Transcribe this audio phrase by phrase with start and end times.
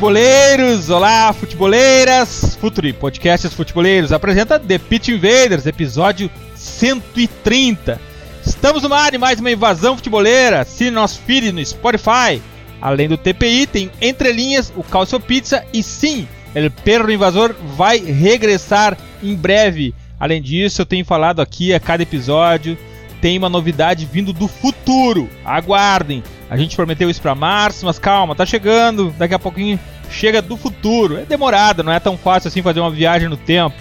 [0.00, 0.88] Futeboleiros!
[0.88, 2.56] Olá, futeboleiras!
[2.58, 8.00] Futuri Podcasts Futeboleiros apresenta The Pitch Invaders, episódio 130.
[8.42, 10.60] Estamos no ar de mais uma invasão futeboleira.
[10.60, 12.40] Assine nosso feed no Spotify.
[12.80, 17.98] Além do TPI, tem Entre Linhas, o Calcio Pizza e sim, El Perro Invasor vai
[17.98, 19.94] regressar em breve.
[20.18, 22.78] Além disso, eu tenho falado aqui a cada episódio,
[23.20, 25.28] tem uma novidade vindo do futuro.
[25.44, 26.22] Aguardem!
[26.50, 29.14] A gente prometeu isso para março, mas calma, tá chegando.
[29.16, 29.78] Daqui a pouquinho
[30.10, 31.16] chega do futuro.
[31.16, 33.76] É demorado, não é tão fácil assim fazer uma viagem no tempo.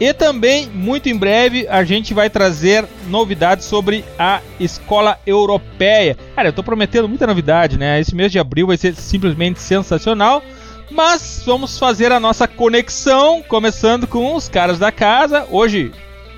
[0.00, 6.16] E também, muito em breve, a gente vai trazer novidades sobre a escola europeia.
[6.34, 8.00] Cara, eu tô prometendo muita novidade, né?
[8.00, 10.42] Esse mês de abril vai ser simplesmente sensacional.
[10.90, 15.46] Mas vamos fazer a nossa conexão, começando com os caras da casa.
[15.50, 15.92] Hoje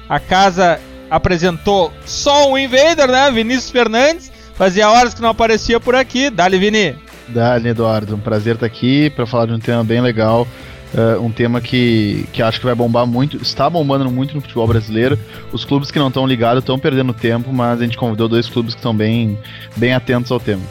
[0.08, 3.30] a casa apresentou só um invader, né?
[3.30, 4.32] Vinícius Fernandes.
[4.56, 6.30] Fazia horas que não aparecia por aqui.
[6.30, 6.96] Dali, Vini.
[7.28, 8.16] Dali, Eduardo.
[8.16, 10.48] Um prazer estar aqui para falar de um tema bem legal.
[10.94, 14.66] Uh, um tema que, que acho que vai bombar muito, está bombando muito no futebol
[14.66, 15.18] brasileiro.
[15.50, 18.74] Os clubes que não estão ligados estão perdendo tempo, mas a gente convidou dois clubes
[18.74, 19.38] que estão bem,
[19.74, 20.62] bem atentos ao tema.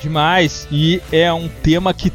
[0.00, 2.12] Demais, e é um tema que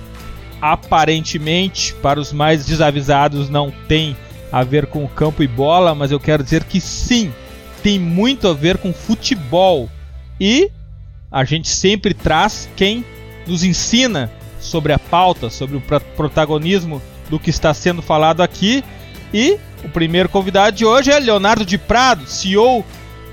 [0.62, 4.16] aparentemente, para os mais desavisados, não tem
[4.51, 7.34] a ver com campo e bola, mas eu quero dizer que sim,
[7.81, 9.89] tem muito a ver com futebol.
[10.39, 10.69] E
[11.31, 13.03] a gente sempre traz quem
[13.45, 15.81] nos ensina sobre a pauta, sobre o
[16.16, 18.83] protagonismo do que está sendo falado aqui.
[19.33, 22.85] E o primeiro convidado de hoje é Leonardo de Prado, CEO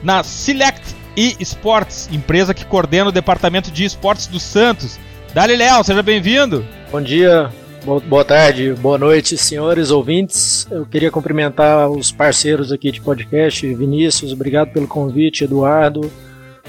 [0.03, 4.99] na Select e Sports, empresa que coordena o departamento de esportes do Santos.
[5.33, 6.65] Dali, seja bem-vindo.
[6.91, 7.51] Bom dia,
[8.07, 10.67] boa tarde, boa noite, senhores ouvintes.
[10.71, 16.11] Eu queria cumprimentar os parceiros aqui de podcast, Vinícius, obrigado pelo convite, Eduardo.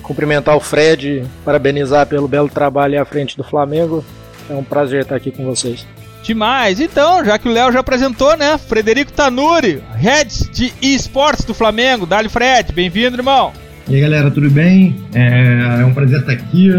[0.02, 4.04] Cumprimentar o Fred, parabenizar pelo belo trabalho à frente do Flamengo.
[4.50, 5.86] É um prazer estar aqui com vocês.
[6.26, 6.80] Demais.
[6.80, 8.58] Então, já que o Léo já apresentou, né?
[8.58, 12.08] Frederico Tanuri, head de esportes do Flamengo.
[12.08, 12.74] Dali, Fred.
[12.74, 13.54] Bem-vindo, irmão.
[13.88, 14.96] E aí, galera, tudo bem?
[15.14, 16.72] É, é um prazer estar aqui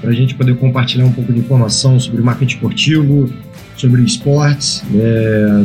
[0.00, 3.28] para a gente poder compartilhar um pouco de informação sobre marketing esportivo,
[3.76, 4.84] sobre esportes.
[4.94, 5.64] É,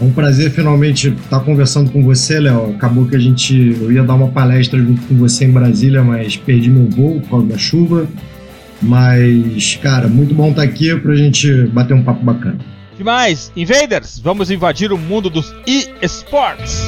[0.00, 2.70] é um prazer finalmente estar conversando com você, Léo.
[2.70, 6.38] Acabou que a gente eu ia dar uma palestra junto com você em Brasília, mas
[6.38, 8.08] perdi meu voo por causa da chuva.
[8.80, 12.77] Mas, cara, muito bom estar aqui para a gente bater um papo bacana.
[12.98, 16.82] Demais, Invaders, vamos invadir o mundo dos e-sports.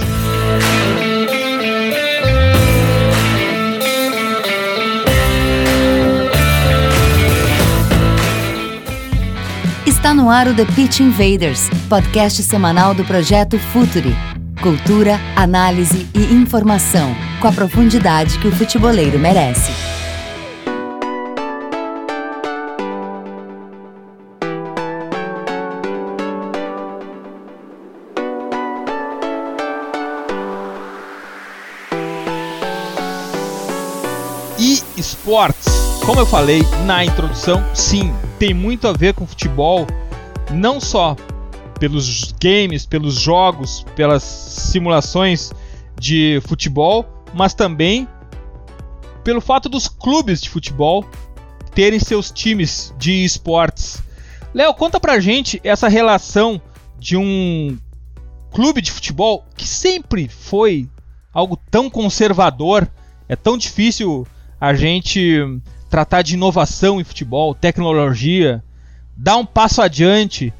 [9.86, 14.12] Está no ar o The Pitch Invaders, podcast semanal do projeto Futuri.
[14.60, 19.89] Cultura, análise e informação, com a profundidade que o futeboleiro merece.
[35.30, 35.68] Esportes.
[36.04, 39.86] Como eu falei na introdução, sim, tem muito a ver com futebol,
[40.50, 41.14] não só
[41.78, 45.52] pelos games, pelos jogos, pelas simulações
[45.96, 48.08] de futebol, mas também
[49.22, 51.06] pelo fato dos clubes de futebol
[51.76, 54.02] terem seus times de esportes.
[54.52, 56.60] Léo, conta pra gente essa relação
[56.98, 57.78] de um
[58.50, 60.88] clube de futebol que sempre foi
[61.32, 62.90] algo tão conservador,
[63.28, 64.26] é tão difícil
[64.60, 68.62] a gente tratar de inovação em futebol, tecnologia,
[69.16, 70.52] dar um passo adiante.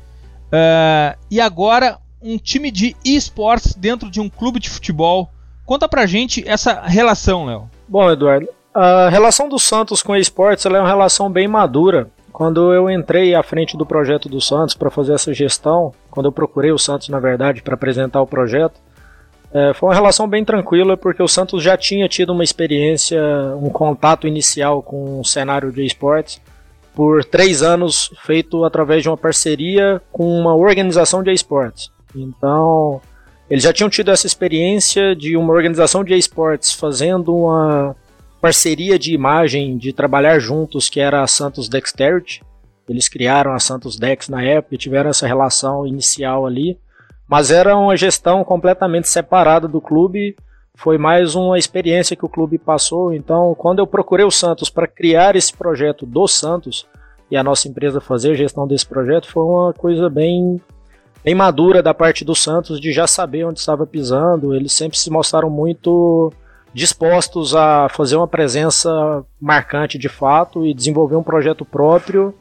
[0.46, 5.30] Uh, e agora um time de esportes dentro de um clube de futebol.
[5.64, 7.70] Conta pra gente essa relação, Léo.
[7.88, 12.08] Bom, Eduardo, a relação do Santos com esportes é uma relação bem madura.
[12.32, 16.32] Quando eu entrei à frente do projeto do Santos para fazer essa gestão, quando eu
[16.32, 18.80] procurei o Santos, na verdade, para apresentar o projeto,
[19.52, 23.20] é, foi uma relação bem tranquila, porque o Santos já tinha tido uma experiência,
[23.56, 26.40] um contato inicial com o cenário de esportes,
[26.94, 31.90] por três anos, feito através de uma parceria com uma organização de esportes.
[32.14, 33.00] Então,
[33.48, 37.96] eles já tinham tido essa experiência de uma organização de esportes fazendo uma
[38.40, 42.42] parceria de imagem, de trabalhar juntos, que era a Santos Dexterity.
[42.88, 46.78] Eles criaram a Santos Dex na época e tiveram essa relação inicial ali.
[47.30, 50.34] Mas era uma gestão completamente separada do clube.
[50.74, 53.14] Foi mais uma experiência que o clube passou.
[53.14, 56.88] Então, quando eu procurei o Santos para criar esse projeto do Santos
[57.30, 60.60] e a nossa empresa fazer a gestão desse projeto, foi uma coisa bem,
[61.22, 64.52] bem madura da parte do Santos de já saber onde estava pisando.
[64.52, 66.32] Eles sempre se mostraram muito
[66.74, 72.34] dispostos a fazer uma presença marcante de fato e desenvolver um projeto próprio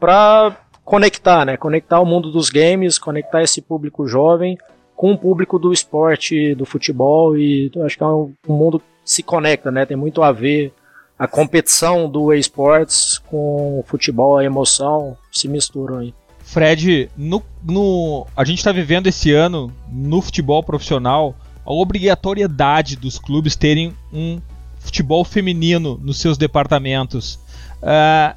[0.00, 1.56] para conectar, né?
[1.56, 4.58] Conectar o mundo dos games, conectar esse público jovem
[4.94, 8.84] com o público do esporte, do futebol e acho que é um, um mundo que
[9.04, 9.84] se conecta, né?
[9.84, 10.72] Tem muito a ver
[11.18, 16.14] a competição do esportes com o futebol, a emoção se misturam aí.
[16.40, 21.34] Fred, no, no, a gente está vivendo esse ano no futebol profissional
[21.64, 24.40] a obrigatoriedade dos clubes terem um
[24.78, 27.38] futebol feminino nos seus departamentos.
[27.82, 28.36] Uh,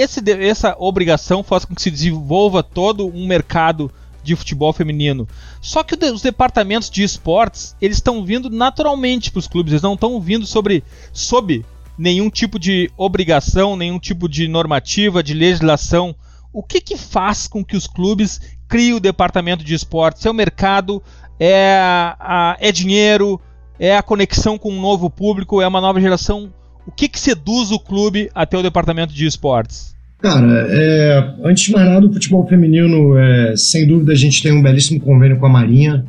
[0.00, 3.90] esse, essa obrigação faz com que se desenvolva todo um mercado
[4.22, 5.28] de futebol feminino.
[5.60, 9.94] Só que os departamentos de esportes eles estão vindo naturalmente para os clubes, eles não
[9.94, 11.64] estão vindo sobre sob
[11.96, 16.14] nenhum tipo de obrigação, nenhum tipo de normativa, de legislação.
[16.52, 20.24] O que, que faz com que os clubes criem o departamento de esportes?
[20.24, 21.02] É o mercado,
[21.38, 21.78] é,
[22.18, 23.40] a, é dinheiro,
[23.78, 26.52] é a conexão com um novo público, é uma nova geração
[26.86, 29.94] o que, que seduz o clube até o departamento de esportes?
[30.20, 34.52] Cara, é, antes de mais nada, o futebol feminino, é, sem dúvida, a gente tem
[34.52, 36.04] um belíssimo convênio com a Marinha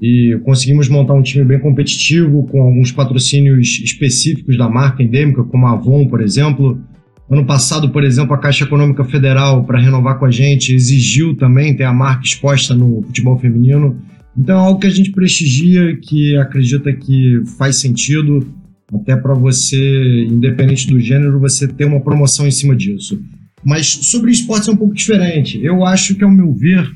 [0.00, 5.66] e conseguimos montar um time bem competitivo, com alguns patrocínios específicos da marca endêmica, como
[5.66, 6.80] a Avon, por exemplo.
[7.28, 11.76] Ano passado, por exemplo, a Caixa Econômica Federal, para renovar com a gente, exigiu também
[11.76, 14.00] ter a marca exposta no futebol feminino.
[14.36, 18.46] Então é algo que a gente prestigia, que acredita que faz sentido
[18.94, 23.20] até para você, independente do gênero, você ter uma promoção em cima disso.
[23.64, 25.62] Mas sobre esportes é um pouco diferente.
[25.62, 26.90] Eu acho que, ao meu ver,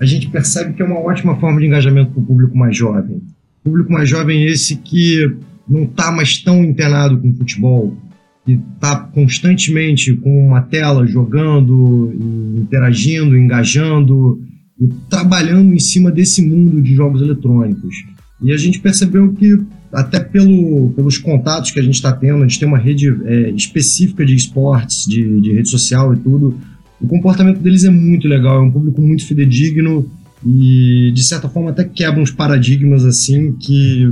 [0.00, 3.22] a gente percebe que é uma ótima forma de engajamento para o público mais jovem.
[3.62, 5.30] Público mais jovem é esse que
[5.68, 7.96] não está mais tão internado com futebol,
[8.44, 12.12] que está constantemente com uma tela jogando,
[12.56, 14.40] interagindo, engajando
[14.80, 17.94] e trabalhando em cima desse mundo de jogos eletrônicos.
[18.42, 19.58] E a gente percebeu que
[19.92, 23.50] até pelo, pelos contatos que a gente está tendo, a gente tem uma rede é,
[23.50, 26.58] específica de esportes, de, de rede social e tudo.
[27.00, 30.10] O comportamento deles é muito legal, é um público muito fidedigno
[30.44, 34.10] e, de certa forma, até quebra uns paradigmas assim que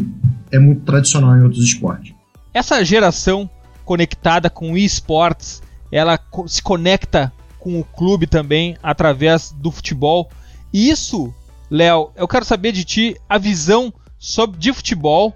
[0.51, 2.15] é muito tradicional em outros esportes.
[2.53, 3.49] Essa geração
[3.85, 10.31] conectada com esportes, ela se conecta com o clube também através do futebol.
[10.73, 11.33] E isso,
[11.71, 15.35] Léo, eu quero saber de ti a visão sobre de futebol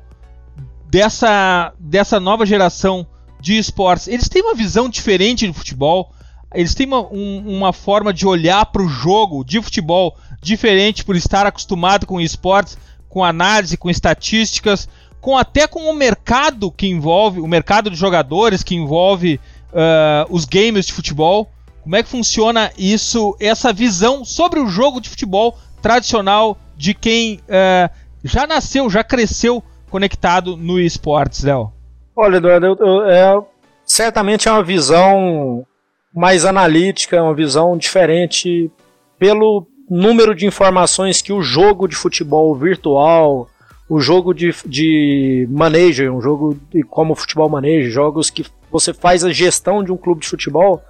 [0.90, 3.06] dessa, dessa nova geração
[3.40, 4.08] de esportes.
[4.08, 6.12] Eles têm uma visão diferente do futebol,
[6.54, 11.14] eles têm uma, um, uma forma de olhar para o jogo de futebol diferente por
[11.14, 12.78] estar acostumado com esportes,
[13.08, 14.88] com análise, com estatísticas,
[15.20, 19.40] com até com o mercado que envolve, o mercado de jogadores que envolve
[19.72, 21.50] uh, os games de futebol.
[21.82, 27.40] Como é que funciona isso, essa visão sobre o jogo de futebol tradicional de quem
[27.48, 27.90] uh,
[28.22, 31.72] já nasceu, já cresceu conectado no esportes, Léo?
[32.14, 33.42] Olha, Eduardo, eu, eu, é,
[33.84, 35.66] certamente é uma visão
[36.14, 38.70] mais analítica, uma visão diferente
[39.18, 43.48] pelo número de informações que o jogo de futebol virtual,
[43.88, 48.92] o jogo de, de manejo, um jogo de como o futebol maneja, jogos que você
[48.92, 50.82] faz a gestão de um clube de futebol,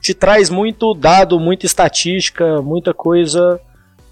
[0.00, 3.58] te traz muito dado, muita estatística, muita coisa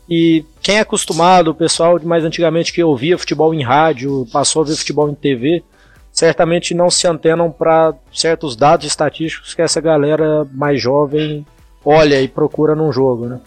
[0.08, 4.62] e quem é acostumado, o pessoal de mais antigamente que ouvia futebol em rádio, passou
[4.62, 5.62] a ver futebol em TV,
[6.10, 11.46] certamente não se antenam para certos dados estatísticos que essa galera mais jovem
[11.84, 13.40] olha e procura num jogo, né?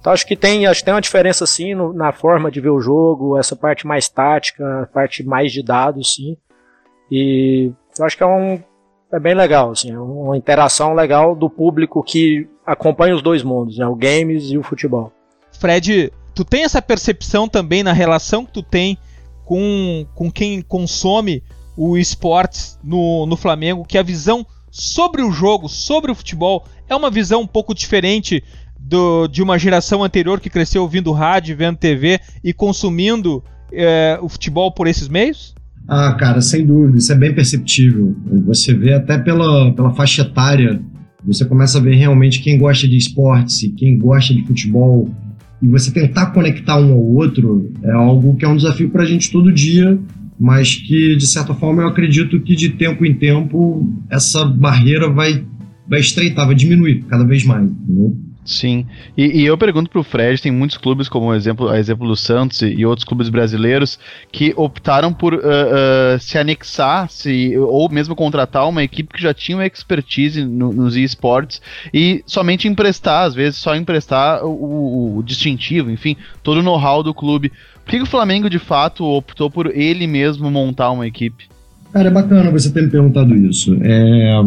[0.00, 2.70] Então acho que tem, acho que tem uma diferença sim no, na forma de ver
[2.70, 6.36] o jogo, essa parte mais tática, a parte mais de dados, sim.
[7.10, 8.62] E eu acho que é um
[9.10, 13.78] é bem legal, assim, é uma interação legal do público que acompanha os dois mundos,
[13.78, 15.12] né, o games e o futebol.
[15.58, 18.96] Fred, tu tem essa percepção também na relação que tu tem
[19.44, 21.42] com, com quem consome
[21.76, 26.94] o esportes no, no Flamengo, que a visão sobre o jogo, sobre o futebol, é
[26.94, 28.42] uma visão um pouco diferente
[28.78, 34.28] do, de uma geração anterior que cresceu ouvindo rádio, vendo TV e consumindo é, o
[34.28, 35.54] futebol por esses meios?
[35.86, 38.14] Ah, cara, sem dúvida, isso é bem perceptível.
[38.44, 40.80] Você vê até pela, pela faixa etária,
[41.24, 45.08] você começa a ver realmente quem gosta de esportes e quem gosta de futebol.
[45.60, 49.06] E você tentar conectar um ao outro é algo que é um desafio para a
[49.06, 49.98] gente todo dia,
[50.38, 55.44] mas que, de certa forma, eu acredito que de tempo em tempo essa barreira vai,
[55.88, 57.68] vai estreitar, vai diminuir cada vez mais.
[57.68, 58.16] Entendeu?
[58.48, 58.86] Sim.
[59.14, 62.62] E, e, eu pergunto pro Fred, tem muitos clubes, como exemplo, a exemplo do Santos
[62.62, 63.98] e, outros clubes brasileiros,
[64.32, 69.34] que optaram por uh, uh, se anexar, se, ou mesmo contratar uma equipe que já
[69.34, 71.60] tinha uma expertise no, nos esportes
[71.92, 77.02] e somente emprestar, às vezes só emprestar o, o, o distintivo, enfim, todo o know-how
[77.02, 77.52] do clube.
[77.84, 81.44] Por que, que o Flamengo de fato optou por ele mesmo montar uma equipe?
[81.92, 83.76] Cara, é bacana você ter me perguntado isso.
[83.82, 84.40] É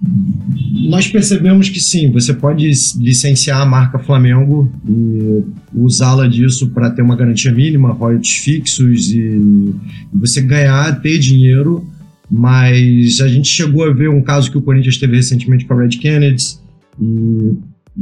[0.00, 5.42] nós percebemos que sim, você pode licenciar a marca Flamengo e
[5.74, 9.74] usá-la disso para ter uma garantia mínima, royalties fixos e,
[10.14, 11.84] você ganhar, ter dinheiro,
[12.30, 15.82] mas a gente chegou a ver um caso que o Corinthians teve recentemente com a
[15.82, 16.58] Red Kennedy
[17.00, 17.56] e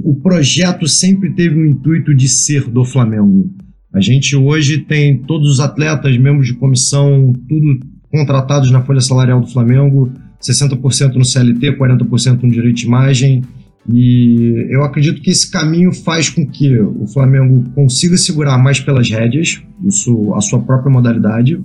[0.04, 3.50] o projeto sempre teve o intuito de ser do Flamengo.
[3.94, 9.40] A gente hoje tem todos os atletas, membros de comissão, tudo contratados na folha salarial
[9.40, 13.42] do Flamengo 60% no CLT, 40% no direito de imagem.
[13.92, 19.08] E eu acredito que esse caminho faz com que o Flamengo consiga segurar mais pelas
[19.08, 21.60] rédeas, isso, a sua própria modalidade,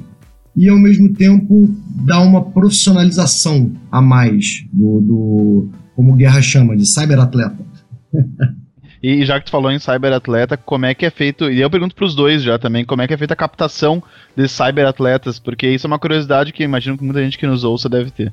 [0.55, 1.69] e ao mesmo tempo
[2.05, 7.65] dar uma profissionalização a mais do, do como Guerra chama, de cyberatleta.
[9.03, 11.95] E já que tu falou em cyberatleta, como é que é feito, e eu pergunto
[11.95, 14.01] para os dois já também, como é que é feita a captação
[14.37, 17.89] de cyberatletas, porque isso é uma curiosidade que imagino que muita gente que nos ouça
[17.89, 18.31] deve ter.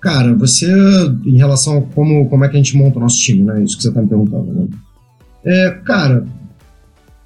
[0.00, 0.66] Cara, você,
[1.26, 3.62] em relação a como, como é que a gente monta o nosso time, né?
[3.62, 4.68] Isso que você tá me perguntando, né?
[5.44, 6.24] É, cara,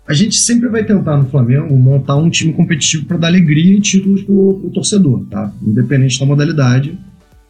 [0.07, 3.81] a gente sempre vai tentar no Flamengo montar um time competitivo para dar alegria e
[3.81, 5.53] títulos pro, pro torcedor, tá?
[5.63, 6.99] Independente da modalidade.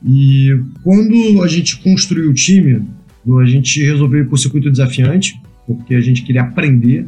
[0.05, 2.83] E quando a gente construiu o time,
[3.41, 7.07] a gente resolveu ir por circuito desafiante, porque a gente queria aprender,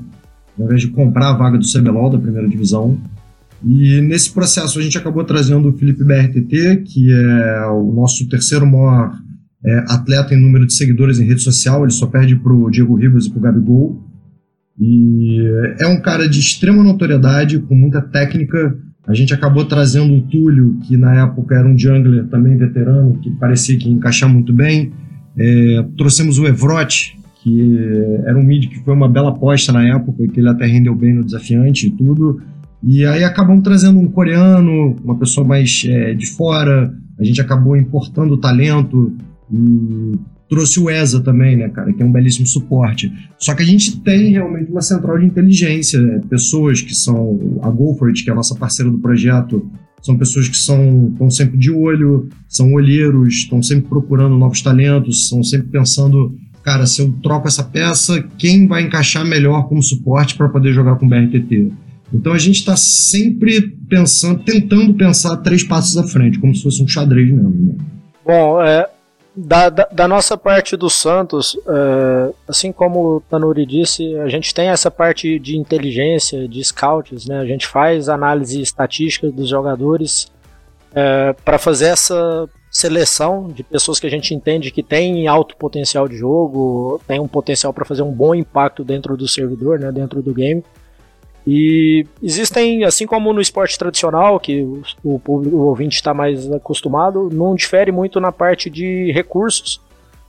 [0.59, 2.99] ao invés de comprar a vaga do CBLOL da primeira divisão.
[3.67, 8.67] E nesse processo a gente acabou trazendo o Felipe BRTT, que é o nosso terceiro
[8.67, 9.13] maior
[9.65, 12.95] é, atleta em número de seguidores em rede social, ele só perde para o Diego
[12.95, 14.03] Ribas e para o Gabigol.
[14.79, 15.41] E
[15.81, 18.77] é um cara de extrema notoriedade, com muita técnica.
[19.07, 23.31] A gente acabou trazendo o Túlio, que na época era um jungler também veterano, que
[23.33, 24.93] parecia que ia encaixar muito bem.
[25.37, 27.79] É, trouxemos o Evrote, que
[28.25, 31.15] era um mid que foi uma bela aposta na época, que ele até rendeu bem
[31.15, 32.43] no desafiante e tudo.
[32.87, 37.77] E aí acabamos trazendo um coreano, uma pessoa mais é, de fora, a gente acabou
[37.77, 39.17] importando talento
[39.51, 43.13] e trouxe o ESA também, né, cara, que é um belíssimo suporte.
[43.39, 46.21] Só que a gente tem realmente uma central de inteligência, né?
[46.29, 49.67] pessoas que são a Golford, que é a nossa parceira do projeto,
[50.03, 55.25] são pessoas que são estão sempre de olho, são olheiros, estão sempre procurando novos talentos,
[55.25, 60.37] estão sempre pensando, cara, se eu troco essa peça, quem vai encaixar melhor como suporte
[60.37, 61.73] para poder jogar com o BRTT?
[62.13, 66.83] Então a gente está sempre pensando, tentando pensar três passos à frente, como se fosse
[66.83, 67.51] um xadrez mesmo.
[67.51, 67.85] Né?
[68.25, 68.89] Bom, é,
[69.37, 74.55] da, da, da, nossa parte do Santos, é, assim como o Tanuri disse, a gente
[74.55, 77.41] tem essa parte de inteligência, de scouts, né?
[77.41, 80.33] A gente faz análise estatística dos jogadores
[80.95, 86.09] é, para fazer essa seleção de pessoas que a gente entende que tem alto potencial
[86.09, 89.91] de jogo, tem um potencial para fazer um bom impacto dentro do servidor, né?
[89.91, 90.63] Dentro do game.
[91.47, 94.63] E existem, assim como no esporte tradicional, que
[95.03, 99.81] o, público, o ouvinte está mais acostumado, não difere muito na parte de recursos.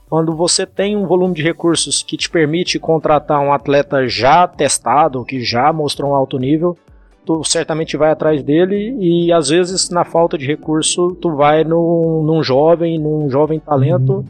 [0.09, 5.23] Quando você tem um volume de recursos que te permite contratar um atleta já testado,
[5.23, 6.77] que já mostrou um alto nível,
[7.25, 12.23] tu certamente vai atrás dele e às vezes na falta de recurso tu vai num,
[12.23, 14.25] num jovem, num jovem talento, uhum.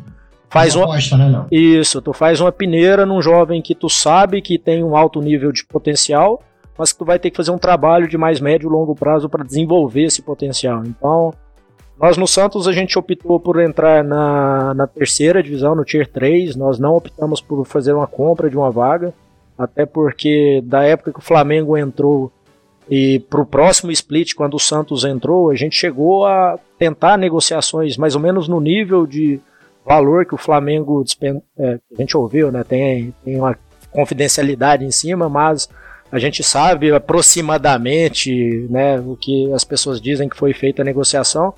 [0.49, 4.57] faz uma, aposta, né, isso, tu faz uma peneira num jovem que tu sabe que
[4.57, 6.41] tem um alto nível de potencial
[6.77, 9.29] mas que tu vai ter que fazer um trabalho de mais médio e longo prazo
[9.29, 10.83] para desenvolver esse potencial.
[10.85, 11.33] Então,
[11.99, 16.55] nós no Santos a gente optou por entrar na, na terceira divisão, no Tier 3,
[16.55, 19.13] nós não optamos por fazer uma compra de uma vaga,
[19.57, 22.31] até porque da época que o Flamengo entrou
[22.89, 27.97] e para o próximo split, quando o Santos entrou, a gente chegou a tentar negociações
[27.97, 29.39] mais ou menos no nível de
[29.83, 31.03] valor que o Flamengo
[31.57, 32.63] é, a gente ouviu, né?
[32.63, 33.57] Tem, tem uma
[33.91, 35.69] confidencialidade em cima, mas
[36.15, 41.53] A gente sabe aproximadamente né, o que as pessoas dizem que foi feita a negociação,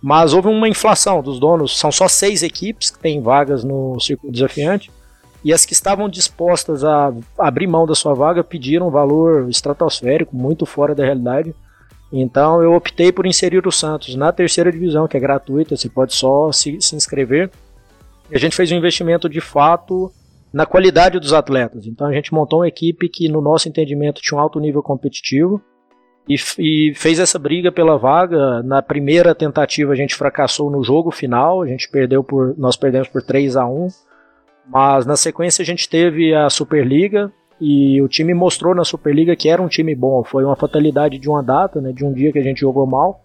[0.00, 1.78] mas houve uma inflação dos donos.
[1.78, 4.90] São só seis equipes que têm vagas no circuito desafiante
[5.44, 10.34] e as que estavam dispostas a abrir mão da sua vaga pediram um valor estratosférico,
[10.34, 11.54] muito fora da realidade.
[12.10, 16.14] Então eu optei por inserir o Santos na terceira divisão, que é gratuita, você pode
[16.14, 17.50] só se, se inscrever.
[18.30, 20.10] E a gente fez um investimento de fato
[20.52, 21.86] na qualidade dos atletas.
[21.86, 25.60] Então a gente montou uma equipe que, no nosso entendimento, tinha um alto nível competitivo
[26.28, 28.62] e, e, fez essa briga pela vaga.
[28.62, 33.08] Na primeira tentativa a gente fracassou no jogo final, a gente perdeu por, nós perdemos
[33.08, 33.88] por 3 a 1
[34.70, 39.48] mas na sequência a gente teve a Superliga e o time mostrou na Superliga que
[39.48, 40.22] era um time bom.
[40.22, 43.22] Foi uma fatalidade de uma data, né, de um dia que a gente jogou mal.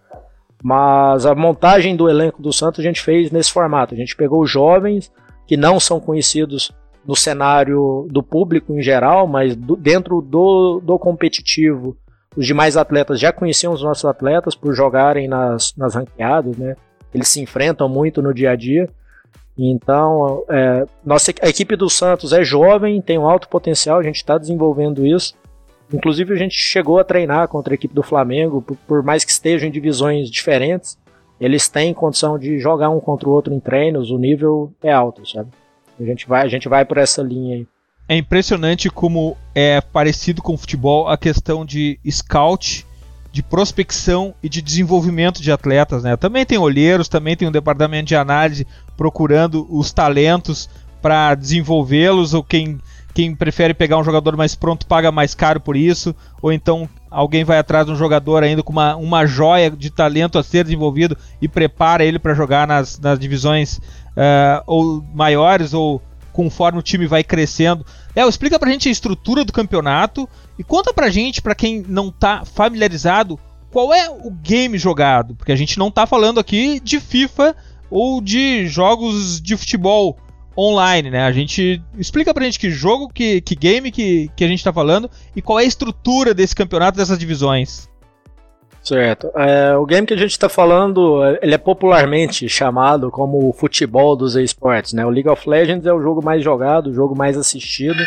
[0.62, 3.94] Mas a montagem do elenco do Santos a gente fez nesse formato.
[3.94, 5.12] A gente pegou jovens
[5.46, 6.72] que não são conhecidos
[7.06, 11.96] no cenário do público em geral, mas do, dentro do, do competitivo,
[12.36, 16.74] os demais atletas já conheciam os nossos atletas por jogarem nas, nas ranqueadas, né?
[17.12, 18.88] Eles se enfrentam muito no dia a dia.
[19.56, 24.16] Então, é, nossa, a equipe do Santos é jovem, tem um alto potencial, a gente
[24.16, 25.34] está desenvolvendo isso.
[25.92, 29.30] Inclusive, a gente chegou a treinar contra a equipe do Flamengo, por, por, mais que
[29.30, 30.98] estejam em divisões diferentes,
[31.40, 35.28] eles têm condição de jogar um contra o outro em treinos, o nível é alto,
[35.28, 35.50] sabe?
[35.98, 37.66] A gente vai, a gente vai por essa linha aí.
[38.08, 42.86] É impressionante como é parecido com o futebol a questão de scout
[43.34, 46.16] de prospecção e de desenvolvimento de atletas, né?
[46.16, 48.64] Também tem olheiros, também tem um departamento de análise
[48.96, 50.70] procurando os talentos
[51.02, 52.78] para desenvolvê-los, ou quem,
[53.12, 57.42] quem prefere pegar um jogador mais pronto paga mais caro por isso, ou então alguém
[57.42, 61.16] vai atrás de um jogador ainda com uma, uma joia de talento a ser desenvolvido
[61.42, 63.80] e prepara ele para jogar nas, nas divisões
[64.16, 66.02] uh, ou maiores ou
[66.32, 67.86] conforme o time vai crescendo.
[68.14, 70.28] Léo, explica pra gente a estrutura do campeonato
[70.58, 73.38] e conta pra gente, pra quem não tá familiarizado,
[73.70, 77.56] qual é o game jogado, porque a gente não tá falando aqui de FIFA
[77.90, 80.16] ou de jogos de futebol
[80.56, 81.24] online, né?
[81.24, 84.72] A gente explica pra gente que jogo, que, que game que, que a gente tá
[84.72, 87.88] falando e qual é a estrutura desse campeonato, dessas divisões.
[88.84, 89.30] Certo.
[89.34, 94.14] É, o game que a gente está falando, ele é popularmente chamado como o futebol
[94.14, 95.06] dos esportes, né?
[95.06, 98.04] O League of Legends é o jogo mais jogado, o jogo mais assistido.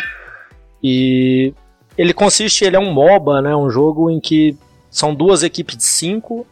[0.80, 1.52] E
[1.96, 3.56] ele consiste, ele é um MOBA, né?
[3.56, 4.56] Um jogo em que
[4.88, 6.46] são duas equipes de cinco,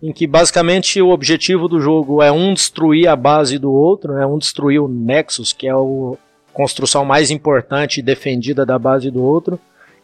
[0.00, 4.24] em que basicamente o objetivo do jogo é um destruir a base do outro, né?
[4.24, 5.76] Um destruir o Nexus, que é a
[6.52, 9.58] construção mais importante e defendida da base do outro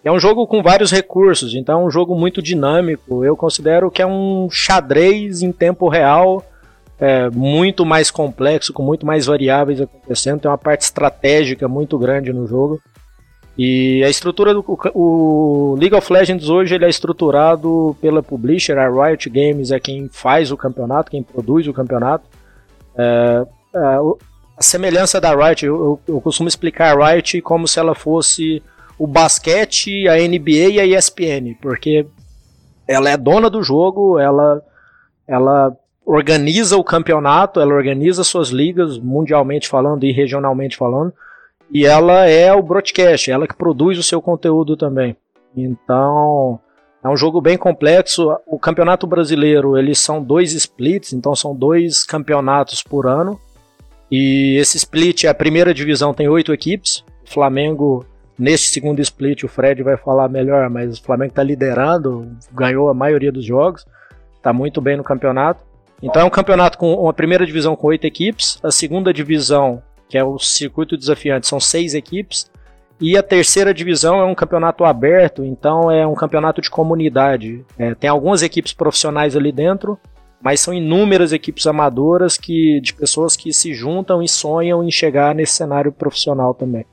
[0.04, 3.24] é um jogo com vários recursos, então é um jogo muito dinâmico.
[3.24, 6.42] Eu considero que é um xadrez em tempo real,
[6.98, 10.40] é, muito mais complexo, com muito mais variáveis acontecendo.
[10.40, 12.80] Tem uma parte estratégica muito grande no jogo.
[13.58, 18.88] E a estrutura do o League of Legends hoje ele é estruturado pela publisher, a
[18.88, 22.24] Riot Games é quem faz o campeonato, quem produz o campeonato.
[22.96, 23.78] É, é,
[24.56, 28.62] a semelhança da Riot, eu, eu costumo explicar a Riot como se ela fosse
[29.00, 32.06] o basquete, a NBA e a ESPN, porque
[32.86, 34.62] ela é dona do jogo, ela,
[35.26, 41.14] ela organiza o campeonato, ela organiza suas ligas, mundialmente falando e regionalmente falando,
[41.70, 45.16] e ela é o broadcast, ela que produz o seu conteúdo também.
[45.56, 46.60] Então,
[47.02, 48.36] é um jogo bem complexo.
[48.46, 53.40] O Campeonato Brasileiro, eles são dois splits, então são dois campeonatos por ano.
[54.10, 57.02] E esse split, a primeira divisão tem oito equipes.
[57.26, 58.04] O Flamengo
[58.40, 62.94] Neste segundo split, o Fred vai falar melhor, mas o Flamengo está liderando, ganhou a
[62.94, 63.84] maioria dos jogos,
[64.34, 65.60] está muito bem no campeonato.
[66.02, 70.16] Então é um campeonato com uma primeira divisão com oito equipes, a segunda divisão, que
[70.16, 72.50] é o circuito desafiante, são seis equipes,
[72.98, 77.62] e a terceira divisão é um campeonato aberto, então é um campeonato de comunidade.
[77.78, 79.98] É, tem algumas equipes profissionais ali dentro,
[80.40, 85.34] mas são inúmeras equipes amadoras que, de pessoas que se juntam e sonham em chegar
[85.34, 86.86] nesse cenário profissional também.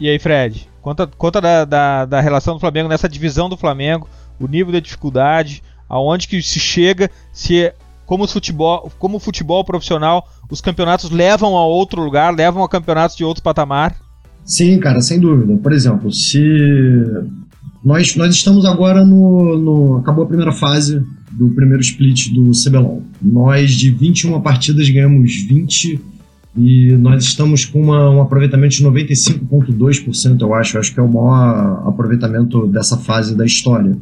[0.00, 0.72] E aí, Fred?
[0.84, 4.06] Conta, conta da, da, da, relação do Flamengo nessa divisão do Flamengo,
[4.38, 7.72] o nível de dificuldade, aonde que se chega, se
[8.04, 13.16] como o futebol, como futebol profissional, os campeonatos levam a outro lugar, levam a campeonatos
[13.16, 13.96] de outro patamar.
[14.44, 15.56] Sim, cara, sem dúvida.
[15.56, 16.38] Por exemplo, se
[17.82, 23.02] nós, nós estamos agora no, no acabou a primeira fase do primeiro split do CBLOL.
[23.22, 25.98] Nós de 21 partidas ganhamos 20
[26.56, 30.76] e nós estamos com uma, um aproveitamento de 95,2%, eu acho.
[30.76, 33.96] Eu acho que é o maior aproveitamento dessa fase da história.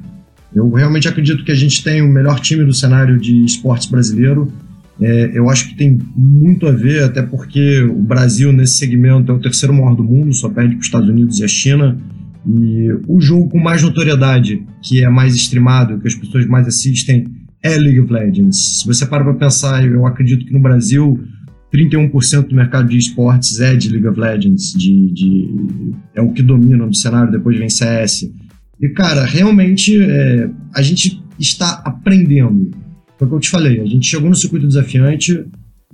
[0.55, 4.53] Eu realmente acredito que a gente tem o melhor time do cenário de esportes brasileiro.
[5.01, 9.35] É, eu acho que tem muito a ver, até porque o Brasil, nesse segmento, é
[9.35, 11.99] o terceiro maior do mundo, só perde para os Estados Unidos e a China.
[12.47, 17.25] E o jogo com mais notoriedade, que é mais streamado, que as pessoas mais assistem,
[17.63, 18.81] é League of Legends.
[18.81, 21.19] Se você para para pensar, eu acredito que no Brasil
[21.73, 26.43] 31% do mercado de esportes é de League of Legends, de, de, é o que
[26.43, 28.31] domina no cenário, depois vem CS.
[28.81, 32.71] E, cara, realmente é, a gente está aprendendo.
[33.19, 35.45] Foi o que eu te falei, a gente chegou no circuito desafiante,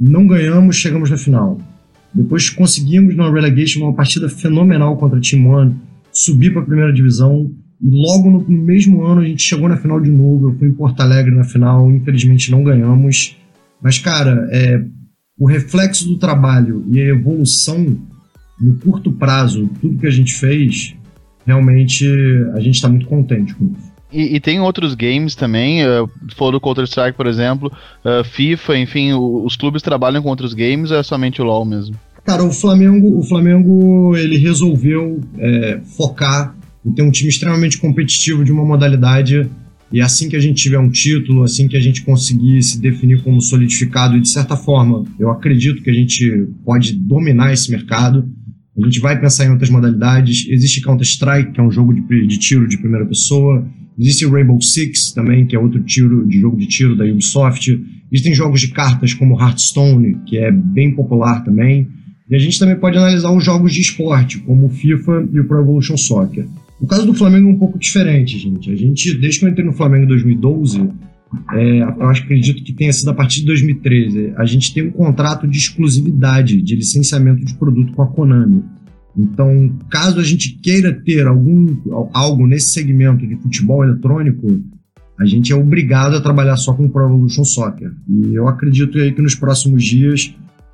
[0.00, 1.60] não ganhamos, chegamos na final.
[2.12, 5.76] Depois conseguimos na relegation uma partida fenomenal contra a Team One,
[6.10, 10.00] subir para a primeira divisão, e logo no mesmo ano a gente chegou na final
[10.00, 10.48] de novo.
[10.48, 13.36] Eu fui em Porto Alegre na final, infelizmente não ganhamos.
[13.80, 14.84] Mas, cara, é,
[15.38, 17.96] o reflexo do trabalho e a evolução
[18.60, 20.94] no curto prazo, tudo que a gente fez,
[21.46, 22.04] realmente
[22.54, 23.88] a gente está muito contente com isso.
[24.10, 27.70] E, e, tem outros games também, uh, falou do Counter-Strike, por exemplo,
[28.02, 31.66] uh, FIFA, enfim, o, os clubes trabalham com outros games ou é somente o LoL
[31.66, 31.94] mesmo?
[32.24, 38.44] Cara, o Flamengo, o Flamengo ele resolveu é, focar em ter um time extremamente competitivo
[38.44, 39.48] de uma modalidade
[39.90, 43.22] e assim que a gente tiver um título, assim que a gente conseguir se definir
[43.22, 48.28] como solidificado e de certa forma, eu acredito que a gente pode dominar esse mercado.
[48.76, 50.46] A gente vai pensar em outras modalidades.
[50.48, 53.66] Existe Counter-Strike, que é um jogo de, de, tiro de primeira pessoa.
[53.98, 57.80] Existe Rainbow Six também, que é outro tiro de jogo de tiro da Ubisoft.
[58.12, 61.88] Existem jogos de cartas como Hearthstone, que é bem popular também.
[62.30, 65.44] E a gente também pode analisar os jogos de esporte, como o FIFA e o
[65.48, 66.46] Pro Evolution Soccer.
[66.80, 68.70] O caso do Flamengo é um pouco diferente, gente.
[68.70, 70.88] A gente, desde que eu entrei no Flamengo em 2012,
[71.52, 75.46] é, eu acredito que tenha sido a partir de 2013, a gente tem um contrato
[75.46, 78.62] de exclusividade de licenciamento de produto com a Konami.
[79.16, 81.76] Então, caso a gente queira ter algum,
[82.12, 84.62] algo nesse segmento de futebol eletrônico,
[85.18, 87.92] a gente é obrigado a trabalhar só com o Pro Evolution Soccer.
[88.08, 90.32] E eu acredito aí que nos próximos dias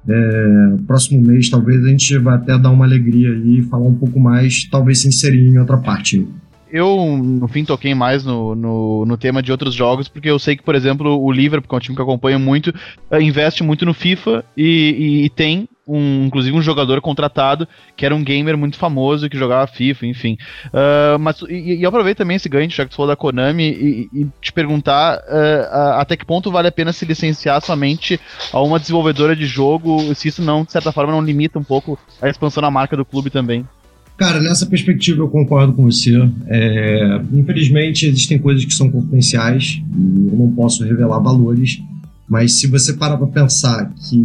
[0.09, 3.95] é, próximo mês, talvez a gente vai até dar uma alegria aí e falar um
[3.95, 6.27] pouco mais, talvez se inserir em outra parte.
[6.71, 10.57] Eu, no fim, toquei mais no, no, no, tema de outros jogos, porque eu sei
[10.57, 12.75] que, por exemplo, o Liverpool, que é um time que eu acompanho muito,
[13.13, 18.05] eh, investe muito no FIFA e, e, e tem um, inclusive um jogador contratado que
[18.05, 20.37] era um gamer muito famoso que jogava FIFA, enfim.
[20.67, 24.09] Uh, mas e, e aproveito também esse gancho, já que tu falou da Konami, e,
[24.13, 28.21] e te perguntar uh, até que ponto vale a pena se licenciar somente
[28.53, 31.99] a uma desenvolvedora de jogo, se isso não, de certa forma, não limita um pouco
[32.21, 33.67] a expansão da marca do clube também.
[34.17, 36.13] Cara, nessa perspectiva eu concordo com você.
[36.47, 41.83] É, infelizmente existem coisas que são confidenciais e eu não posso revelar valores,
[42.29, 44.19] mas se você parar para pensar que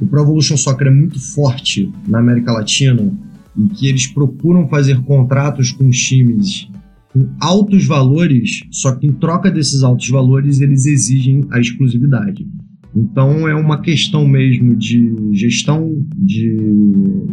[0.00, 3.12] o Pro Evolution Soccer é muito forte na América Latina
[3.56, 6.68] e que eles procuram fazer contratos com times
[7.12, 12.46] com altos valores, só que em troca desses altos valores eles exigem a exclusividade.
[12.94, 16.56] Então é uma questão mesmo de gestão de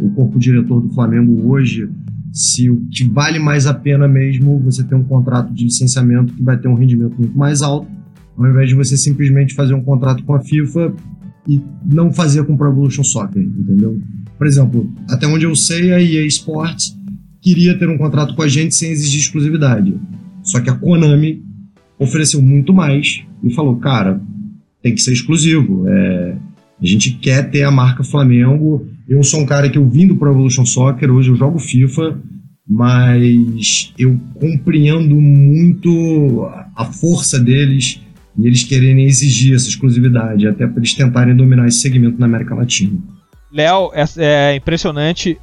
[0.00, 1.88] o corpo diretor do Flamengo hoje,
[2.32, 6.42] se o que vale mais a pena mesmo você ter um contrato de licenciamento que
[6.42, 7.88] vai ter um rendimento muito mais alto,
[8.38, 10.94] ao invés de você simplesmente fazer um contrato com a FIFA
[11.46, 13.98] e não fazia com Pro Evolution Soccer, entendeu?
[14.36, 16.96] Por exemplo, até onde eu sei, a EA Sports
[17.40, 19.94] queria ter um contrato com a gente sem exigir exclusividade.
[20.42, 21.42] Só que a Konami
[21.98, 24.20] ofereceu muito mais e falou, cara,
[24.82, 25.88] tem que ser exclusivo.
[25.88, 26.36] É,
[26.80, 28.86] a gente quer ter a marca Flamengo.
[29.08, 32.20] Eu sou um cara que eu vim do Pro Evolution Soccer, hoje eu jogo FIFA,
[32.68, 36.46] mas eu compreendo muito
[36.76, 38.00] a força deles
[38.38, 42.54] e eles quererem exigir essa exclusividade, até para eles tentarem dominar esse segmento na América
[42.54, 42.98] Latina.
[43.52, 45.38] Léo, é, é impressionante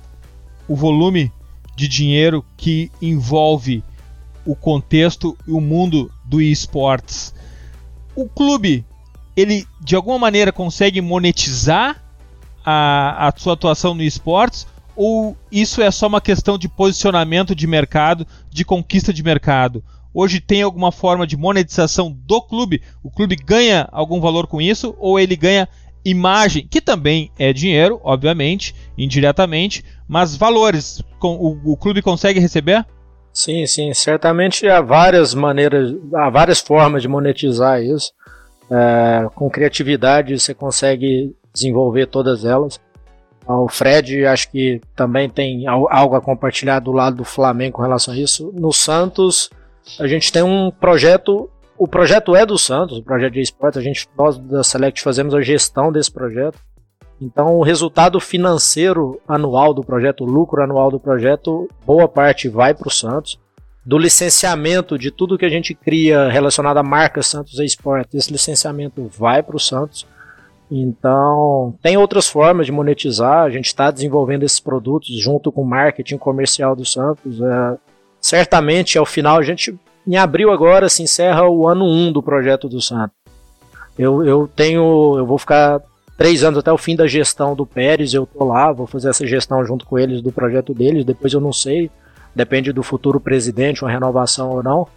[0.67, 1.31] o volume
[1.75, 3.84] de dinheiro que envolve
[4.45, 7.34] o contexto e o mundo do esportes.
[8.15, 8.86] O clube,
[9.36, 12.01] ele de alguma maneira consegue monetizar
[12.63, 17.67] a, a sua atuação no esportes ou isso é só uma questão de posicionamento de
[17.67, 19.84] mercado, de conquista de mercado?
[20.15, 22.82] Hoje tem alguma forma de monetização do clube?
[23.04, 25.67] O clube ganha algum valor com isso ou ele ganha
[26.06, 32.86] imagem, que também é dinheiro, obviamente, indiretamente, mas valores o, o clube consegue receber?
[33.34, 38.13] Sim, sim, certamente há várias maneiras, há várias formas de monetizar isso.
[38.71, 42.80] É, com criatividade você consegue desenvolver todas elas.
[43.47, 48.13] O Fred acho que também tem algo a compartilhar do lado do Flamengo com relação
[48.13, 48.51] a isso.
[48.56, 49.49] No Santos,
[50.00, 51.50] a gente tem um projeto.
[51.78, 53.78] O projeto é do Santos, o projeto de esportes.
[53.80, 56.58] A gente, nós da Select fazemos a gestão desse projeto.
[57.21, 62.74] Então, o resultado financeiro anual do projeto, o lucro anual do projeto, boa parte vai
[62.74, 63.39] para o Santos.
[63.86, 69.10] Do licenciamento de tudo que a gente cria relacionado à marca Santos Esporte, esse licenciamento
[69.17, 70.08] vai para o Santos.
[70.69, 73.43] Então, tem outras formas de monetizar.
[73.43, 77.39] A gente está desenvolvendo esses produtos junto com o marketing comercial do Santos.
[77.39, 77.78] É,
[78.25, 82.67] certamente, ao final, a gente, em abril agora, se encerra o ano 1 do projeto
[82.67, 83.15] do Santos.
[83.99, 85.79] Eu, eu tenho, eu vou ficar
[86.17, 89.27] três anos até o fim da gestão do Pérez, eu tô lá, vou fazer essa
[89.27, 91.91] gestão junto com eles do projeto deles, depois eu não sei,
[92.33, 94.88] depende do futuro presidente, uma renovação ou não.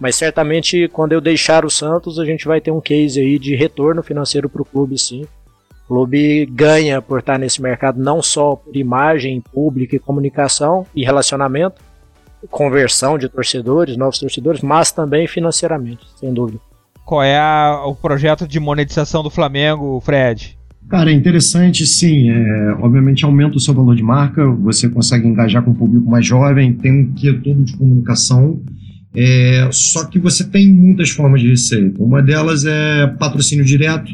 [0.00, 3.54] Mas certamente quando eu deixar o Santos, a gente vai ter um case aí de
[3.54, 5.26] retorno financeiro para o clube, sim.
[5.84, 11.04] O clube ganha por estar nesse mercado não só por imagem pública e comunicação e
[11.04, 11.86] relacionamento,
[12.50, 16.60] conversão de torcedores, novos torcedores, mas também financeiramente, sem dúvida.
[17.04, 20.56] Qual é a, o projeto de monetização do Flamengo, Fred?
[20.88, 22.30] Cara, é interessante, sim.
[22.30, 26.24] É, obviamente aumenta o seu valor de marca, você consegue engajar com um público mais
[26.24, 28.62] jovem, tem um quê todo de comunicação
[29.14, 32.02] é, só que você tem muitas formas de receita.
[32.02, 34.12] Uma delas é patrocínio direto,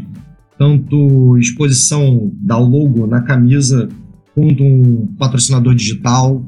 [0.59, 3.89] tanto exposição da logo na camisa,
[4.35, 6.45] quanto um patrocinador digital,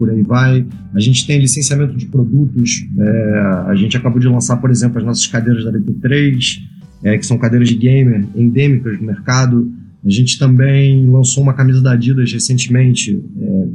[0.00, 0.66] por aí vai.
[0.94, 2.86] A gente tem licenciamento de produtos.
[2.98, 6.62] É, a gente acabou de lançar, por exemplo, as nossas cadeiras da DT3,
[7.04, 9.70] é, que são cadeiras de gamer endêmicas no mercado.
[10.02, 13.68] A gente também lançou uma camisa da Adidas recentemente, é,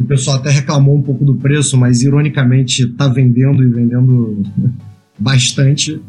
[0.00, 4.42] o pessoal até reclamou um pouco do preço, mas ironicamente está vendendo e vendendo
[5.18, 6.00] bastante.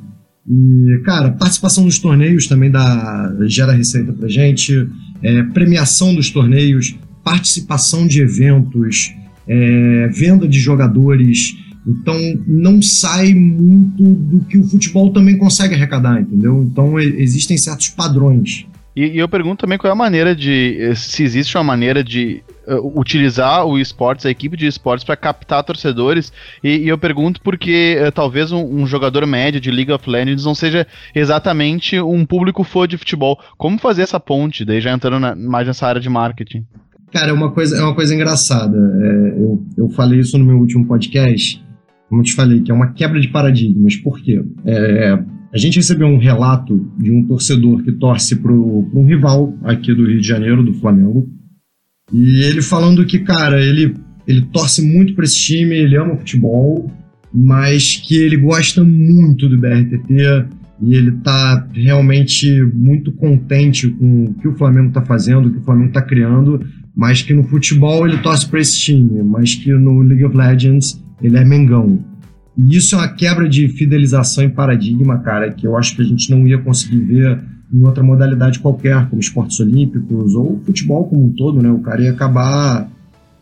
[0.47, 4.87] E, cara, participação nos torneios também dá, gera receita pra gente,
[5.21, 9.13] é, premiação dos torneios, participação de eventos,
[9.49, 11.57] é, venda de jogadores.
[11.87, 16.63] Então não sai muito do que o futebol também consegue arrecadar, entendeu?
[16.63, 18.67] Então existem certos padrões.
[18.95, 20.93] E, e, eu pergunto também qual é a maneira de.
[20.95, 25.63] Se existe uma maneira de uh, utilizar o esportes, a equipe de esportes, para captar
[25.63, 26.33] torcedores.
[26.63, 30.43] E, e eu pergunto porque uh, talvez um, um, jogador médio de League of Legends
[30.43, 30.85] não seja
[31.15, 33.39] exatamente um público fã de futebol.
[33.57, 36.65] Como fazer essa ponte, daí já entrando na, mais nessa área de marketing?
[37.11, 38.77] Cara, é uma coisa, é uma coisa engraçada.
[38.77, 41.63] É, eu, eu falei isso no meu último podcast,
[42.07, 43.95] como eu te falei, que é uma quebra de paradigmas.
[43.95, 44.43] Por quê?
[44.65, 45.19] É,
[45.51, 50.05] a gente recebeu um relato de um torcedor que torce para um rival aqui do
[50.05, 51.27] Rio de Janeiro, do Flamengo,
[52.13, 53.95] e ele falando que, cara, ele,
[54.27, 56.91] ele torce muito para esse time, ele ama futebol,
[57.33, 60.47] mas que ele gosta muito do BRTT
[60.81, 65.59] e ele tá realmente muito contente com o que o Flamengo tá fazendo, o que
[65.59, 66.63] o Flamengo tá criando,
[66.99, 71.01] mas que no futebol ele torce para esse time, mas que no League of Legends
[71.21, 72.03] ele é Mengão.
[72.57, 76.05] E isso é uma quebra de fidelização e paradigma, cara, que eu acho que a
[76.05, 77.39] gente não ia conseguir ver
[77.73, 81.71] em outra modalidade qualquer, como esportes olímpicos ou futebol como um todo, né?
[81.71, 82.91] O cara ia acabar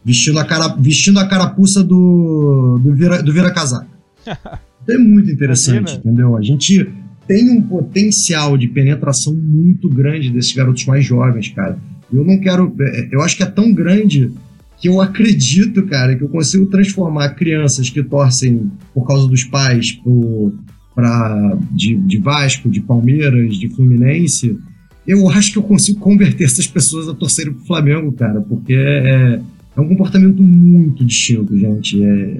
[0.05, 3.87] vestindo a, cara, vestindo a carapuça do, do vira, do vira casaca.
[4.87, 6.01] é muito interessante, Imagina.
[6.05, 6.37] entendeu?
[6.37, 6.87] A gente
[7.27, 11.79] tem um potencial de penetração muito grande desses garotos mais jovens, cara.
[12.11, 12.73] Eu não quero.
[12.79, 14.31] É, eu acho que é tão grande
[14.79, 19.91] que eu acredito, cara, que eu consigo transformar crianças que torcem por causa dos pais
[19.91, 20.53] por,
[20.93, 24.57] pra, de, de Vasco, de Palmeiras, de Fluminense.
[25.05, 29.39] Eu acho que eu consigo converter essas pessoas a torcerem pro Flamengo, cara, porque é,
[29.75, 32.03] é um comportamento muito distinto, gente.
[32.03, 32.39] É,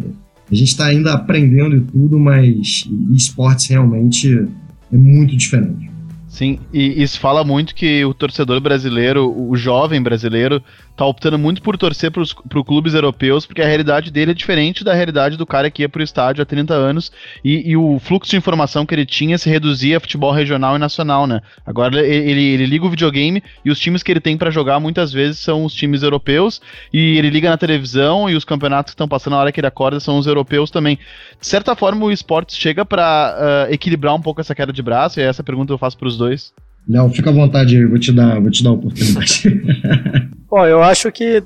[0.51, 2.84] a gente está ainda aprendendo e tudo, mas
[3.15, 4.45] esportes realmente
[4.91, 5.89] é muito diferente.
[6.27, 10.61] Sim, e isso fala muito que o torcedor brasileiro, o jovem brasileiro,
[10.97, 12.33] tá optando muito por torcer para os
[12.65, 16.01] clubes europeus, porque a realidade dele é diferente da realidade do cara que ia pro
[16.01, 17.12] estádio há 30 anos
[17.45, 20.79] e, e o fluxo de informação que ele tinha se reduzia a futebol regional e
[20.79, 21.41] nacional, né?
[21.63, 25.13] Agora ele, ele liga o videogame e os times que ele tem para jogar muitas
[25.13, 26.60] vezes são os times europeus
[26.91, 29.67] e ele liga na televisão e os campeonatos que estão passando na hora que ele
[29.67, 30.97] acorda são os europeus também.
[31.39, 35.19] De certa forma, o esporte chega para uh, equilibrar um pouco essa queda de braço
[35.19, 36.51] e essa pergunta eu faço para os dois.
[36.88, 39.62] Léo, fica à vontade aí, vou te dar, vou te dar a oportunidade.
[40.50, 41.43] Bom, eu acho que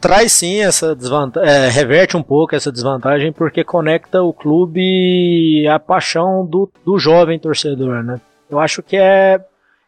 [0.00, 5.80] traz sim essa desvantagem, é, reverte um pouco essa desvantagem porque conecta o clube à
[5.80, 8.20] paixão do, do jovem torcedor, né?
[8.48, 9.40] Eu acho que é,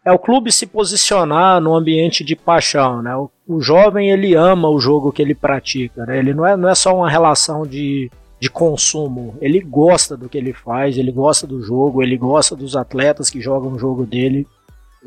[0.04, 3.14] é o clube se posicionar no ambiente de paixão, né?
[3.14, 6.18] O, o jovem ele ama o jogo que ele pratica, né?
[6.18, 10.36] Ele não é, não é só uma relação de, de consumo, ele gosta do que
[10.36, 14.44] ele faz, ele gosta do jogo, ele gosta dos atletas que jogam o jogo dele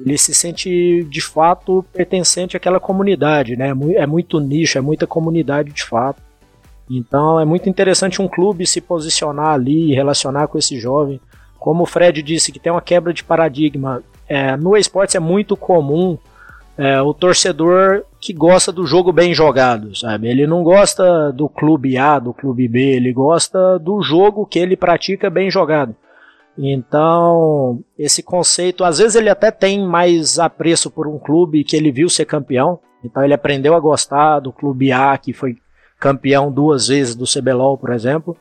[0.05, 3.73] ele se sente de fato pertencente àquela comunidade, né?
[3.95, 6.21] É muito nicho, é muita comunidade de fato.
[6.89, 11.21] Então é muito interessante um clube se posicionar ali e relacionar com esse jovem.
[11.59, 14.03] Como o Fred disse, que tem uma quebra de paradigma.
[14.27, 16.17] É, no esportes é muito comum
[16.77, 20.27] é, o torcedor que gosta do jogo bem jogado, sabe?
[20.27, 24.75] Ele não gosta do clube A, do clube B, ele gosta do jogo que ele
[24.75, 25.95] pratica bem jogado.
[26.57, 31.91] Então, esse conceito, às vezes ele até tem mais apreço por um clube que ele
[31.91, 32.79] viu ser campeão.
[33.03, 35.57] Então ele aprendeu a gostar do clube A, que foi
[35.99, 38.35] campeão duas vezes do CBLOL, por exemplo.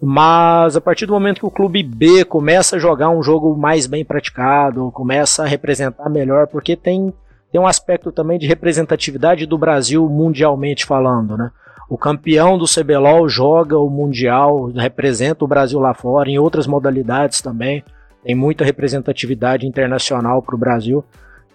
[0.00, 3.86] Mas a partir do momento que o clube B começa a jogar um jogo mais
[3.86, 7.14] bem praticado, começa a representar melhor, porque tem,
[7.52, 11.52] tem um aspecto também de representatividade do Brasil mundialmente falando, né?
[11.92, 17.42] O campeão do CBLOL joga o Mundial, representa o Brasil lá fora, em outras modalidades
[17.42, 17.84] também.
[18.24, 21.04] Tem muita representatividade internacional para o Brasil.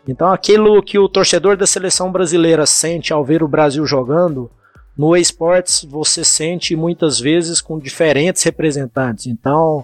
[0.08, 4.48] Então, aquilo que o torcedor da seleção brasileira sente ao ver o Brasil jogando,
[4.96, 9.26] no esportes você sente muitas vezes com diferentes representantes.
[9.26, 9.84] Então,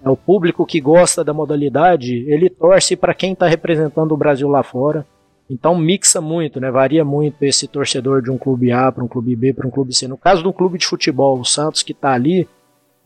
[0.00, 4.48] é o público que gosta da modalidade, ele torce para quem está representando o Brasil
[4.48, 5.04] lá fora.
[5.50, 6.70] Então mixa muito, né?
[6.70, 9.94] Varia muito esse torcedor de um clube A para um clube B para um clube
[9.94, 10.06] C.
[10.06, 12.46] No caso do clube de futebol, o Santos que está ali,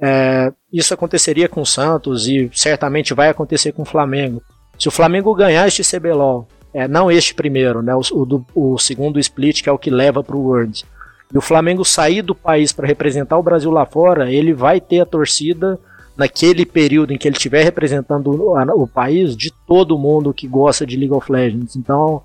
[0.00, 4.42] é, isso aconteceria com o Santos e certamente vai acontecer com o Flamengo.
[4.76, 7.94] Se o Flamengo ganhar este CBLOL, é, não este primeiro, né?
[7.94, 10.84] O, o, do, o segundo split que é o que leva para o Worlds.
[11.32, 15.00] E o Flamengo sair do país para representar o Brasil lá fora, ele vai ter
[15.00, 15.78] a torcida
[16.16, 20.84] naquele período em que ele estiver representando o, o país de todo mundo que gosta
[20.84, 21.76] de League of Legends.
[21.76, 22.22] Então,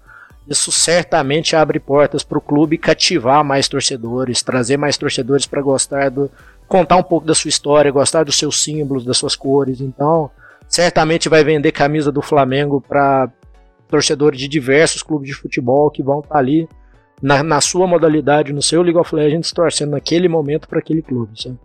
[0.49, 6.09] isso certamente abre portas para o clube cativar mais torcedores, trazer mais torcedores para gostar
[6.09, 6.31] do.
[6.67, 9.81] contar um pouco da sua história, gostar dos seus símbolos, das suas cores.
[9.81, 10.31] Então,
[10.67, 13.29] certamente vai vender camisa do Flamengo para
[13.89, 16.67] torcedores de diversos clubes de futebol que vão estar tá ali
[17.21, 21.31] na, na, sua modalidade, no seu League of Legends, torcendo naquele momento para aquele clube.
[21.41, 21.57] Sabe?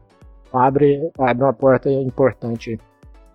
[0.53, 2.79] Abre, abre uma porta importante.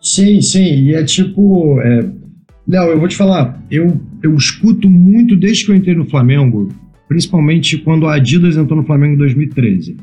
[0.02, 1.80] Sim, sim, e é tipo.
[1.82, 2.28] É
[2.68, 6.70] Léo, eu vou te falar, eu, eu escuto muito desde que eu entrei no Flamengo,
[7.08, 9.96] principalmente quando a Adidas entrou no Flamengo em 2013.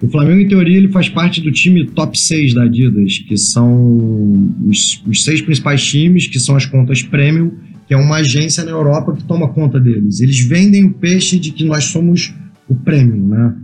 [0.00, 4.52] O Flamengo, em teoria, ele faz parte do time top 6 da Adidas, que são
[4.68, 7.52] os, os seis principais times, que são as contas premium,
[7.86, 10.20] que é uma agência na Europa que toma conta deles.
[10.20, 12.34] Eles vendem o peixe de que nós somos
[12.68, 13.54] o premium, né?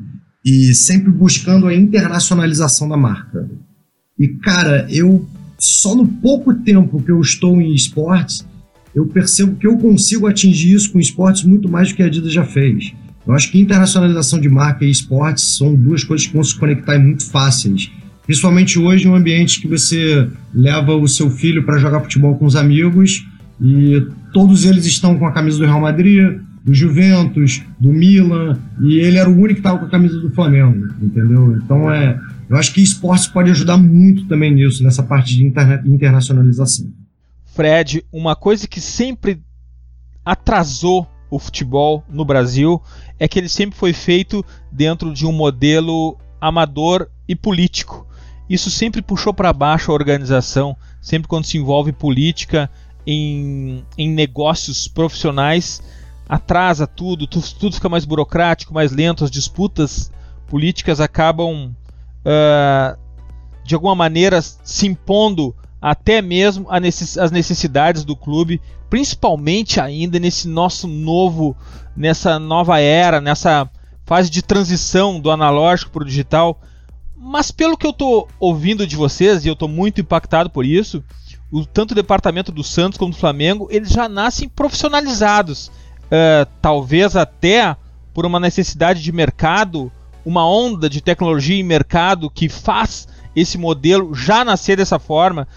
[0.45, 3.49] E sempre buscando a internacionalização da marca.
[4.19, 5.27] E, cara, eu
[5.59, 8.47] só no pouco tempo que eu estou em esportes,
[8.95, 12.33] eu percebo que eu consigo atingir isso com esportes muito mais do que a Adidas
[12.33, 12.93] já fez.
[13.27, 16.99] Eu acho que internacionalização de marca e esportes são duas coisas que vão se conectar
[16.99, 17.91] muito fáceis.
[18.25, 22.47] Principalmente hoje, em um ambiente que você leva o seu filho para jogar futebol com
[22.47, 23.27] os amigos
[23.61, 28.99] e todos eles estão com a camisa do Real Madrid, do Juventus, do Milan, e
[28.99, 31.57] ele era o único que estava com a camisa do Flamengo, entendeu?
[31.57, 35.89] Então é, eu acho que esportes pode ajudar muito também nisso, nessa parte de internet,
[35.89, 36.87] internacionalização.
[37.59, 39.43] Fred, uma coisa que sempre
[40.25, 42.81] atrasou o futebol no Brasil
[43.19, 48.07] é que ele sempre foi feito dentro de um modelo amador e político.
[48.49, 52.71] Isso sempre puxou para baixo a organização, sempre quando se envolve política
[53.05, 55.83] em, em negócios profissionais,
[56.29, 60.13] atrasa tudo, tudo fica mais burocrático, mais lento, as disputas
[60.47, 61.75] políticas acabam
[62.25, 62.97] uh,
[63.65, 68.61] de alguma maneira se impondo até mesmo as necessidades do clube,
[68.91, 71.57] principalmente ainda nesse nosso novo,
[71.97, 73.69] nessa nova era, nessa
[74.05, 76.61] fase de transição do analógico para o digital.
[77.17, 81.03] Mas pelo que eu estou ouvindo de vocês, e eu estou muito impactado por isso,
[81.51, 85.71] o, tanto o departamento do Santos como do Flamengo, eles já nascem profissionalizados.
[86.07, 87.77] Uh, talvez até
[88.15, 89.93] por uma necessidade de mercado
[90.25, 95.49] uma onda de tecnologia em mercado que faz esse modelo já nascer dessa forma.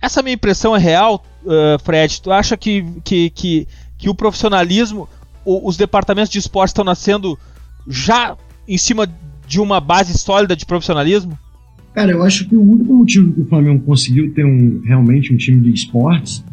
[0.00, 2.20] Essa minha impressão é real, uh, Fred?
[2.20, 5.08] Tu acha que, que, que, que o profissionalismo,
[5.44, 7.38] o, os departamentos de esporte estão nascendo
[7.88, 8.36] já
[8.68, 9.08] em cima
[9.46, 11.38] de uma base sólida de profissionalismo?
[11.94, 15.36] Cara, eu acho que o único motivo que o Flamengo conseguiu ter um, realmente um
[15.36, 16.44] time de esportes,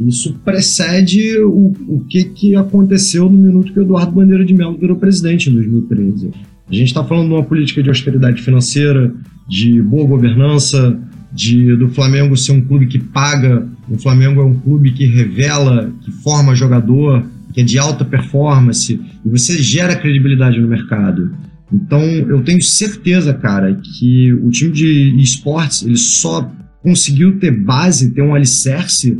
[0.00, 4.78] isso precede o, o que, que aconteceu no minuto que o Eduardo Bandeira de Mello
[4.78, 6.30] virou presidente em 2013.
[6.68, 9.12] A gente está falando de uma política de austeridade financeira,
[9.48, 11.00] de boa governança,
[11.32, 13.66] de do Flamengo ser um clube que paga.
[13.88, 19.00] O Flamengo é um clube que revela, que forma jogador, que é de alta performance,
[19.24, 21.32] e você gera credibilidade no mercado.
[21.72, 26.50] Então, eu tenho certeza, cara, que o time de esportes ele só
[26.82, 29.18] conseguiu ter base, ter um alicerce,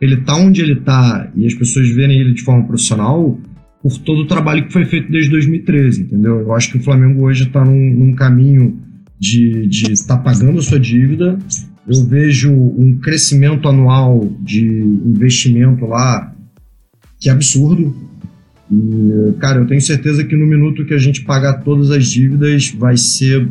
[0.00, 3.38] ele tá onde ele tá e as pessoas verem ele de forma profissional,
[3.82, 6.40] por todo o trabalho que foi feito desde 2013, entendeu?
[6.40, 8.80] Eu acho que o Flamengo hoje está num, num, caminho
[9.18, 11.38] de estar tá pagando a sua dívida.
[11.86, 16.34] Eu vejo um crescimento anual de investimento lá
[17.18, 17.94] que é absurdo.
[18.70, 22.70] E, cara, eu tenho certeza que no minuto que a gente pagar todas as dívidas
[22.76, 23.48] vai ser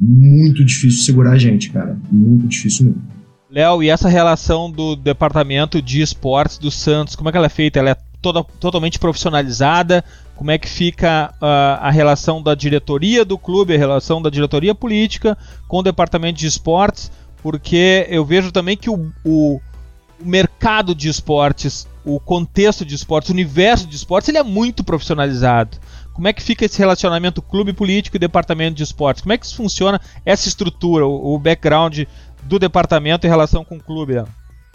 [0.00, 1.98] muito difícil segurar a gente, cara.
[2.10, 3.02] Muito difícil mesmo.
[3.50, 7.50] Léo, e essa relação do departamento de esportes do Santos, como é que ela é
[7.50, 7.78] feita?
[7.78, 10.02] Ela é toda, totalmente profissionalizada?
[10.36, 14.74] Como é que fica uh, a relação da diretoria do clube, a relação da diretoria
[14.74, 17.10] política com o departamento de esportes?
[17.42, 19.60] Porque eu vejo também que o, o,
[20.20, 24.82] o mercado de esportes, o contexto de esportes, o universo de esportes, ele é muito
[24.82, 25.78] profissionalizado.
[26.12, 29.22] Como é que fica esse relacionamento clube político e departamento de esportes?
[29.22, 32.02] Como é que funciona essa estrutura, o, o background
[32.42, 34.14] do departamento em relação com o clube?
[34.14, 34.28] Léo?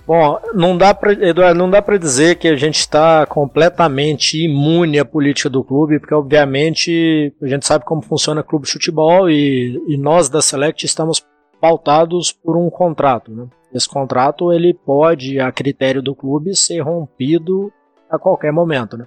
[0.05, 4.97] Bom, não dá para Eduardo, não dá para dizer que a gente está completamente imune
[4.97, 9.29] à política do clube, porque obviamente a gente sabe como funciona o clube de futebol
[9.29, 11.23] e, e nós da Select estamos
[11.61, 13.31] pautados por um contrato.
[13.31, 13.47] Né?
[13.73, 17.71] Esse contrato ele pode, a critério do clube, ser rompido
[18.09, 18.97] a qualquer momento.
[18.97, 19.05] Né?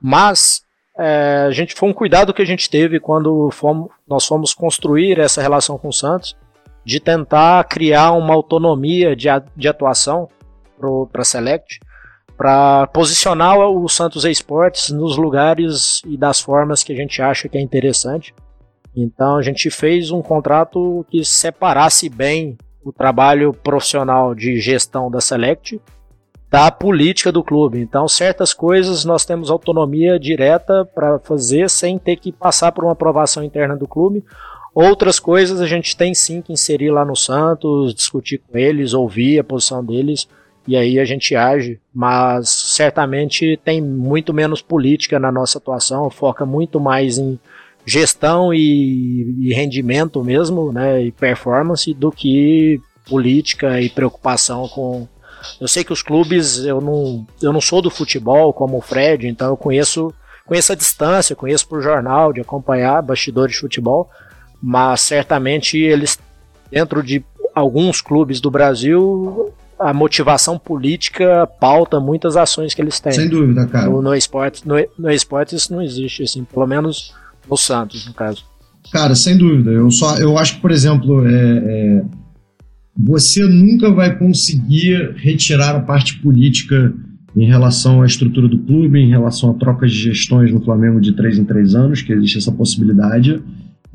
[0.00, 0.62] Mas
[0.98, 5.18] é, a gente foi um cuidado que a gente teve quando fomos, nós fomos construir
[5.18, 6.36] essa relação com o Santos,
[6.86, 9.26] de tentar criar uma autonomia de,
[9.56, 10.28] de atuação
[11.10, 11.80] para a Select,
[12.36, 17.58] para posicionar o Santos Esportes nos lugares e das formas que a gente acha que
[17.58, 18.32] é interessante.
[18.94, 25.20] Então a gente fez um contrato que separasse bem o trabalho profissional de gestão da
[25.20, 25.80] Select
[26.48, 27.80] da política do clube.
[27.80, 32.92] Então certas coisas nós temos autonomia direta para fazer sem ter que passar por uma
[32.92, 34.24] aprovação interna do clube.
[34.76, 39.38] Outras coisas a gente tem sim que inserir lá no Santos, discutir com eles, ouvir
[39.38, 40.28] a posição deles
[40.68, 46.44] e aí a gente age, mas certamente tem muito menos política na nossa atuação, foca
[46.44, 47.40] muito mais em
[47.86, 55.08] gestão e, e rendimento mesmo, né, e performance do que política e preocupação com
[55.58, 59.26] eu sei que os clubes, eu não, eu não sou do futebol como o Fred,
[59.26, 60.12] então eu conheço,
[60.44, 64.10] conheço a distância, conheço por jornal, de acompanhar bastidores de futebol,
[64.62, 66.18] mas certamente eles,
[66.70, 73.12] dentro de alguns clubes do Brasil, a motivação política pauta muitas ações que eles têm.
[73.12, 73.88] Sem dúvida, cara.
[73.88, 77.14] No, no esporte, no, no esporte isso não existe, assim, pelo menos
[77.48, 78.44] no Santos, no caso.
[78.92, 79.70] Cara, sem dúvida.
[79.70, 82.04] Eu só, eu acho que, por exemplo, é, é,
[82.98, 86.92] você nunca vai conseguir retirar a parte política
[87.36, 91.12] em relação à estrutura do clube, em relação a trocas de gestões no Flamengo de
[91.12, 93.42] três em três anos, que existe essa possibilidade.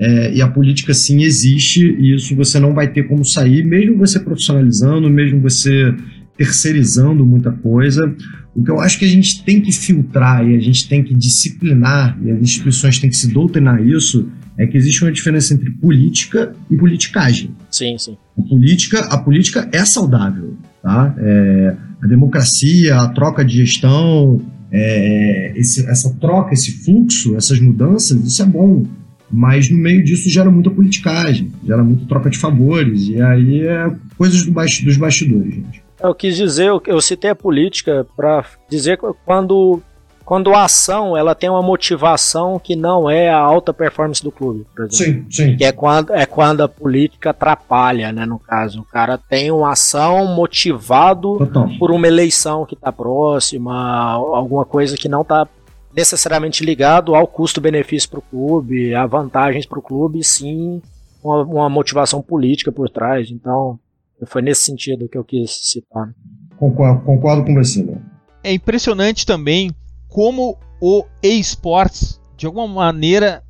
[0.02, 3.99] É, e a política sim existe, e isso você não vai ter como sair, mesmo
[3.99, 5.93] você profissionalizando, mesmo você
[6.36, 8.12] terceirizando muita coisa.
[8.56, 11.14] O que eu acho que a gente tem que filtrar e a gente tem que
[11.14, 14.28] disciplinar, e as instituições têm que se doutrinar isso,
[14.58, 17.52] é que existe uma diferença entre política e politicagem.
[17.70, 18.18] Sim, sim.
[18.36, 21.14] A política, a política é saudável, tá?
[21.20, 24.41] É, a democracia, a troca de gestão,
[24.72, 28.84] é, esse, essa troca, esse fluxo, essas mudanças, isso é bom
[29.32, 33.90] mas no meio disso gera muita politicagem, gera muita troca de favores, e aí é
[34.18, 35.84] coisas do baixo, dos bastidores, gente.
[36.02, 39.80] Eu quis dizer, eu, citei a política para dizer quando,
[40.26, 44.66] quando a ação ela tem uma motivação que não é a alta performance do clube,
[44.76, 44.96] por exemplo.
[44.96, 45.58] Sim, sim.
[45.58, 48.26] Que é quando, é quando a política atrapalha, né?
[48.26, 51.70] No caso, o cara tem uma ação motivado Total.
[51.78, 55.48] por uma eleição que está próxima, alguma coisa que não está
[55.94, 60.82] necessariamente ligado ao custo-benefício para o clube, a vantagens para o clube, sim
[61.24, 63.30] uma, uma, motivação política por trás.
[63.30, 63.80] Então,
[64.26, 66.14] foi nesse sentido que eu quis citar.
[66.58, 67.98] Concordo, concordo com você, né?
[68.44, 69.72] É impressionante também
[70.08, 73.44] como o eSports, de alguma maneira,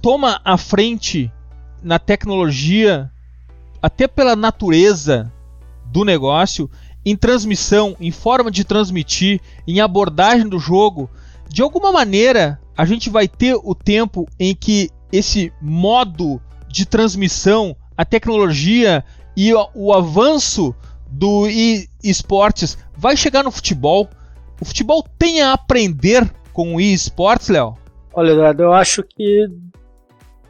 [0.00, 1.32] toma a frente
[1.82, 3.10] na tecnologia,
[3.82, 5.32] até pela natureza
[5.86, 6.70] do negócio,
[7.04, 11.10] em transmissão, em forma de transmitir, em abordagem do jogo
[11.48, 17.76] de alguma maneira, a gente vai ter o tempo em que esse modo de transmissão,
[17.96, 19.04] a tecnologia
[19.36, 20.74] e o, avanço
[21.08, 21.46] do
[22.02, 24.08] esportes vai chegar no futebol.
[24.60, 27.76] O futebol tem a aprender com o esportes, Léo?
[28.12, 29.48] Olha, Eduardo, eu acho que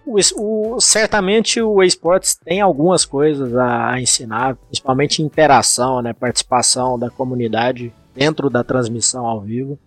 [0.06, 7.10] o, o, certamente o esportes tem algumas coisas a ensinar, principalmente interação, né, participação da
[7.10, 9.78] comunidade dentro da transmissão ao vivo.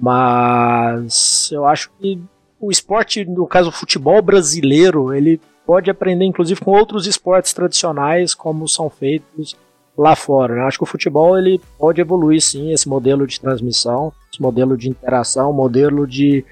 [0.00, 2.20] Mas eu acho que
[2.60, 8.34] o esporte, no caso o futebol brasileiro, ele pode aprender inclusive com outros esportes tradicionais
[8.34, 9.56] como são feitos
[9.96, 10.54] lá fora.
[10.54, 10.62] Né?
[10.62, 14.88] Acho que o futebol ele pode evoluir sim esse modelo de transmissão, esse modelo de
[14.88, 16.44] interação, modelo de,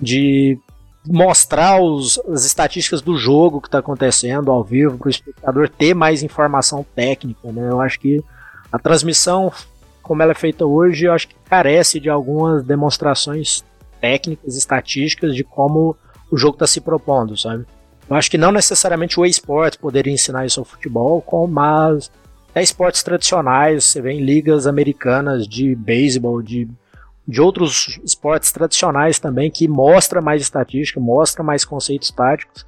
[0.00, 0.58] de
[1.06, 5.94] mostrar os, as estatísticas do jogo que está acontecendo ao vivo para o espectador ter
[5.94, 7.50] mais informação técnica.
[7.50, 7.68] Né?
[7.68, 8.22] Eu acho que
[8.70, 9.52] a transmissão
[10.02, 13.64] como ela é feita hoje, eu acho que carece de algumas demonstrações
[14.00, 15.96] técnicas, estatísticas de como
[16.30, 17.64] o jogo está se propondo, sabe?
[18.08, 22.10] Eu acho que não necessariamente o esporte poderia ensinar isso ao futebol, mas
[22.50, 26.68] até esportes tradicionais, você vê em ligas americanas de beisebol, de,
[27.26, 32.66] de outros esportes tradicionais também, que mostra mais estatística, mostra mais conceitos táticos,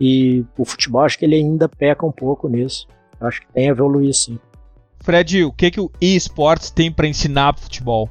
[0.00, 2.86] e o futebol acho que ele ainda peca um pouco nisso.
[3.20, 4.38] Acho que tem a evoluir sim.
[5.04, 8.08] Fred, o que, que o eSports tem para ensinar pro futebol?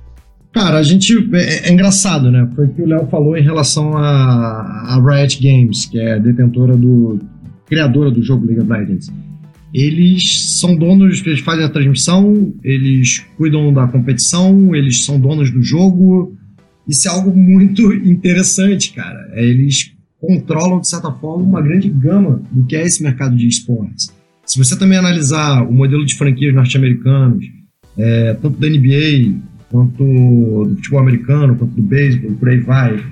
[0.53, 1.11] Cara, a gente.
[1.33, 2.47] É, é, engraçado, né?
[2.55, 6.77] Foi o que o Léo falou em relação a, a Riot Games, que é detentora
[6.77, 7.19] do.
[7.65, 9.11] criadora do jogo League of Legends.
[9.73, 15.63] Eles são donos, eles fazem a transmissão, eles cuidam da competição, eles são donos do
[15.63, 16.37] jogo.
[16.87, 19.31] Isso é algo muito interessante, cara.
[19.33, 24.13] Eles controlam, de certa forma, uma grande gama do que é esse mercado de esportes.
[24.45, 27.45] Se você também analisar o modelo de franquias norte-americanos,
[27.97, 29.39] é, tanto da NBA,
[29.71, 33.03] quanto do futebol americano, quanto do beisebol, por aí vai,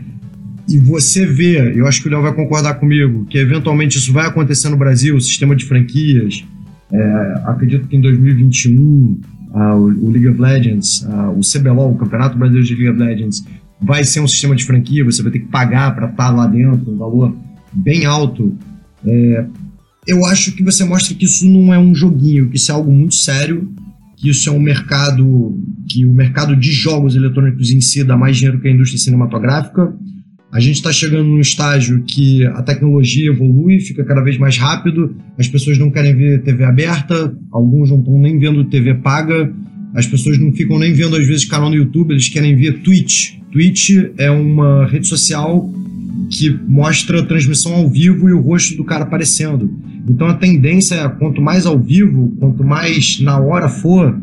[0.69, 4.27] e você vê, eu acho que o Léo vai concordar comigo, que eventualmente isso vai
[4.27, 6.45] acontecer no Brasil, o sistema de franquias,
[6.91, 9.19] é, acredito que em 2021
[9.53, 13.43] o, o, League of Legends, o CBLOL, o Campeonato Brasileiro de League of Legends,
[13.81, 16.91] vai ser um sistema de franquia, você vai ter que pagar para estar lá dentro,
[16.91, 17.35] um valor
[17.73, 18.55] bem alto.
[19.05, 19.45] É,
[20.07, 22.91] eu acho que você mostra que isso não é um joguinho, que isso é algo
[22.91, 23.71] muito sério,
[24.17, 28.37] que isso é um mercado, que o mercado de jogos eletrônicos em si dá mais
[28.37, 29.93] dinheiro que a indústria cinematográfica.
[30.51, 35.15] A gente está chegando num estágio que a tecnologia evolui, fica cada vez mais rápido,
[35.37, 39.53] as pessoas não querem ver TV aberta, alguns não estão nem vendo TV paga,
[39.93, 43.35] as pessoas não ficam nem vendo às vezes canal no YouTube, eles querem ver Twitch.
[43.51, 45.71] Twitch é uma rede social
[46.31, 49.69] que mostra a transmissão ao vivo e o rosto do cara aparecendo.
[50.07, 54.17] Então a tendência é quanto mais ao vivo, quanto mais na hora for,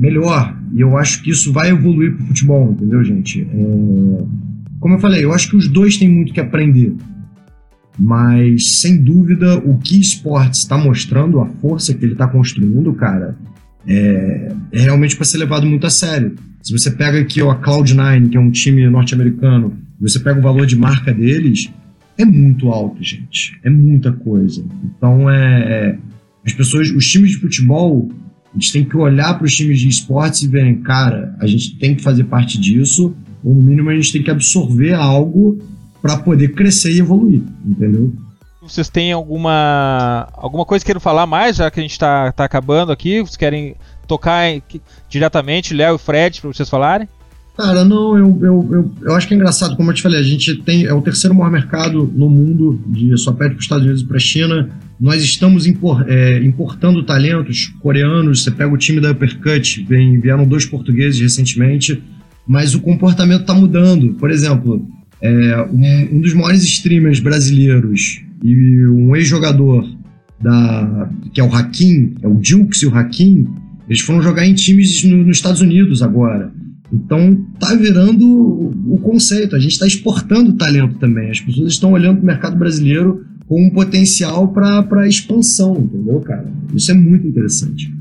[0.00, 0.58] melhor.
[0.74, 3.42] E eu acho que isso vai evoluir pro futebol, entendeu, gente?
[3.42, 4.24] É...
[4.80, 6.94] Como eu falei, eu acho que os dois têm muito que aprender.
[7.98, 13.36] Mas, sem dúvida, o que esportes está mostrando, a força que ele está construindo, cara,
[13.86, 16.34] é, é realmente para ser levado muito a sério.
[16.62, 19.76] Se você pega aqui ó, a Cloud9, que é um time norte-americano,
[20.08, 21.70] você pega o valor de marca deles,
[22.18, 23.58] é muito alto, gente.
[23.62, 24.64] É muita coisa.
[24.84, 25.98] Então, é, é
[26.44, 28.10] as pessoas, os times de futebol,
[28.50, 31.78] a gente tem que olhar para os times de esportes e verem, cara, a gente
[31.78, 35.58] tem que fazer parte disso, ou no mínimo a gente tem que absorver algo
[36.00, 38.12] para poder crescer e evoluir, entendeu?
[38.60, 42.44] Vocês têm alguma alguma coisa que queiram falar mais, já que a gente está tá
[42.44, 43.20] acabando aqui?
[43.20, 43.74] Vocês querem
[44.06, 44.62] tocar em,
[45.08, 47.08] diretamente, Léo e Fred, para vocês falarem?
[47.56, 50.22] Cara, não, eu, eu, eu, eu, acho que é engraçado, como eu te falei, a
[50.22, 53.84] gente tem é o terceiro maior mercado no mundo, de só perde para os Estados
[53.84, 54.70] Unidos e para a China.
[54.98, 58.42] Nós estamos impor, é, importando talentos coreanos.
[58.42, 62.02] Você pega o time da Uppercut, vem, vieram dois portugueses recentemente,
[62.46, 64.14] mas o comportamento está mudando.
[64.14, 64.86] Por exemplo,
[65.20, 69.86] é, um, um, dos maiores streamers brasileiros e um ex-jogador
[70.40, 73.46] da que é o Hakim, é o Jukes e o Hakim,
[73.88, 76.50] eles foram jogar em times no, nos Estados Unidos agora.
[76.92, 81.30] Então tá virando o conceito, a gente está exportando talento também.
[81.30, 86.50] As pessoas estão olhando para o mercado brasileiro com um potencial para expansão, entendeu, cara?
[86.74, 87.92] Isso é muito interessante.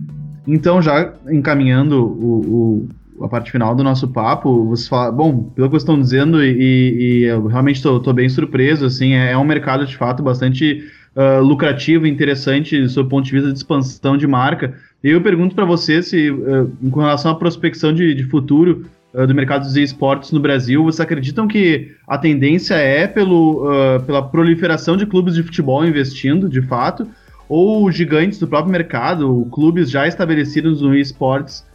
[0.48, 2.88] Então, já encaminhando o,
[3.20, 6.44] o, a parte final do nosso papo, você fala, bom, pelo que vocês estão dizendo,
[6.44, 10.84] e, e eu realmente estou bem surpreso, assim, é, é, um mercado de fato bastante
[11.16, 14.74] uh, lucrativo, interessante do seu ponto de vista de expansão de marca.
[15.04, 19.26] E eu pergunto para você se, uh, com relação à prospecção de, de futuro uh,
[19.26, 24.22] do mercado dos esportes no Brasil, vocês acreditam que a tendência é pelo, uh, pela
[24.22, 27.08] proliferação de clubes de futebol investindo, de fato,
[27.50, 31.70] ou gigantes do próprio mercado, clubes já estabelecidos no esportes,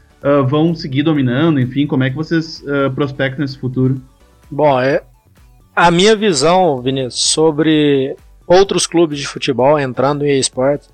[0.49, 1.61] vão seguir dominando?
[1.61, 2.65] Enfim, como é que vocês
[2.95, 4.01] prospectam esse futuro?
[4.51, 5.03] Bom, é,
[5.77, 8.17] a minha visão, Vinícius, sobre
[8.47, 10.89] outros clubes de futebol entrando em esportes,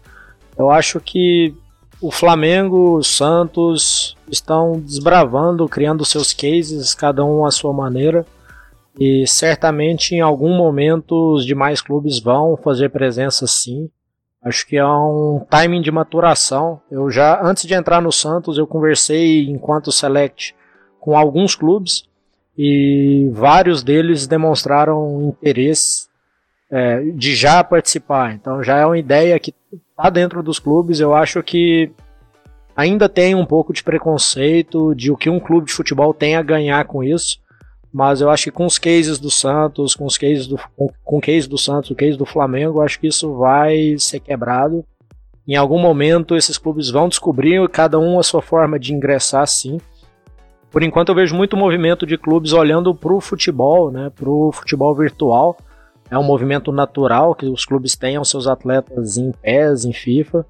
[0.59, 1.55] eu acho que
[2.03, 8.27] o Flamengo, o Santos estão desbravando, criando seus cases, cada um à sua maneira.
[8.99, 13.89] E certamente em algum momento os demais clubes vão fazer presença sim.
[14.45, 16.81] Acho que é um timing de maturação.
[16.91, 20.57] Eu já, antes de entrar no Santos, eu conversei enquanto select
[20.99, 22.03] com alguns clubes
[22.59, 26.09] e vários deles demonstraram interesse
[26.69, 28.35] é, de já participar.
[28.35, 29.55] Então já é uma ideia que
[30.03, 30.99] está dentro dos clubes.
[30.99, 31.93] Eu acho que
[32.75, 36.43] ainda tem um pouco de preconceito de o que um clube de futebol tem a
[36.43, 37.41] ganhar com isso.
[37.93, 41.21] Mas eu acho que com os cases do Santos, com os cases do, com, o
[41.21, 44.85] case do Santos, o case do Flamengo, acho que isso vai ser quebrado.
[45.47, 49.79] Em algum momento esses clubes vão descobrir cada um a sua forma de ingressar sim.
[50.71, 54.51] Por enquanto eu vejo muito movimento de clubes olhando para o futebol, né, para o
[54.51, 55.57] futebol virtual
[56.13, 60.45] é um movimento natural que os clubes tenham seus atletas em PES, em FIFA.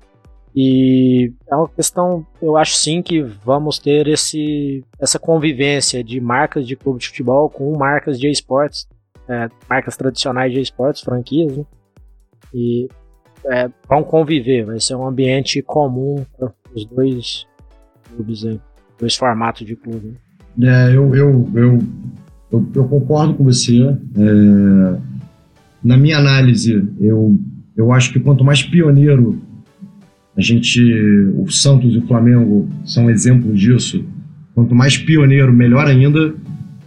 [0.56, 6.66] E é uma questão, eu acho sim que vamos ter esse, essa convivência de marcas
[6.66, 8.88] de clube de futebol com marcas de esportes,
[9.28, 11.64] é, marcas tradicionais de esportes, franquias, né?
[12.52, 12.88] E
[13.46, 17.46] é, vão conviver, vai ser um ambiente comum para os dois
[18.12, 18.60] clubes aí,
[18.98, 20.18] dois formatos de clube.
[20.58, 20.88] Né?
[20.90, 21.78] É, eu, eu, eu,
[22.50, 23.78] eu, eu concordo com você.
[23.78, 25.12] É,
[25.82, 27.38] na minha análise, eu,
[27.76, 29.40] eu acho que quanto mais pioneiro
[30.36, 30.80] a gente,
[31.36, 34.04] o Santos e o Flamengo são exemplos disso.
[34.54, 36.34] Quanto mais pioneiro, melhor ainda.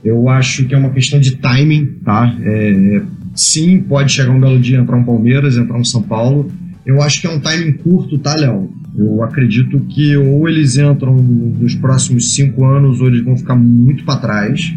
[0.04, 2.36] Eu acho que é uma questão de timing, tá?
[2.42, 3.02] É,
[3.36, 6.52] sim, pode chegar um belo dia entrar um Palmeiras, entrar um São Paulo.
[6.86, 8.70] Eu acho que é um timing curto, tá, Léo?
[8.98, 14.06] Eu acredito que ou eles entram nos próximos cinco anos ou eles vão ficar muito
[14.06, 14.74] para trás.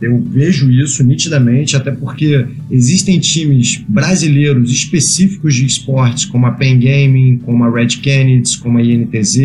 [0.00, 6.78] Eu vejo isso nitidamente, até porque existem times brasileiros específicos de esportes, como a Pen
[6.78, 9.36] Gaming, como a Red Kennedy, como a INTZ,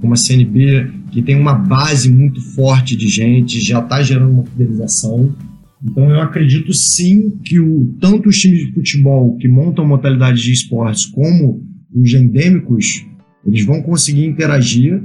[0.00, 4.44] como a CNB, que tem uma base muito forte de gente, já está gerando uma
[4.44, 5.34] fidelização.
[5.82, 10.52] Então eu acredito sim que o, tanto os times de futebol que montam modalidades de
[10.52, 11.62] esportes como
[11.94, 13.06] os endêmicos,
[13.46, 15.02] eles vão conseguir interagir,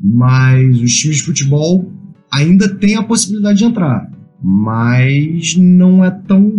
[0.00, 1.92] mas os times de futebol
[2.32, 4.10] ainda tem a possibilidade de entrar,
[4.42, 6.50] mas não é tão.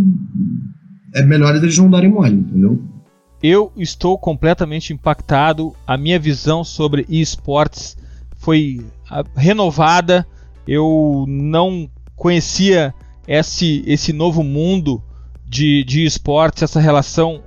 [1.15, 2.81] É melhor eles não darem mole, entendeu?
[3.41, 5.73] Eu estou completamente impactado.
[5.85, 7.97] A minha visão sobre esportes
[8.37, 10.25] foi ah, renovada.
[10.65, 12.93] Eu não conhecia
[13.27, 15.03] esse, esse novo mundo
[15.45, 17.43] de, de esportes, essa relação,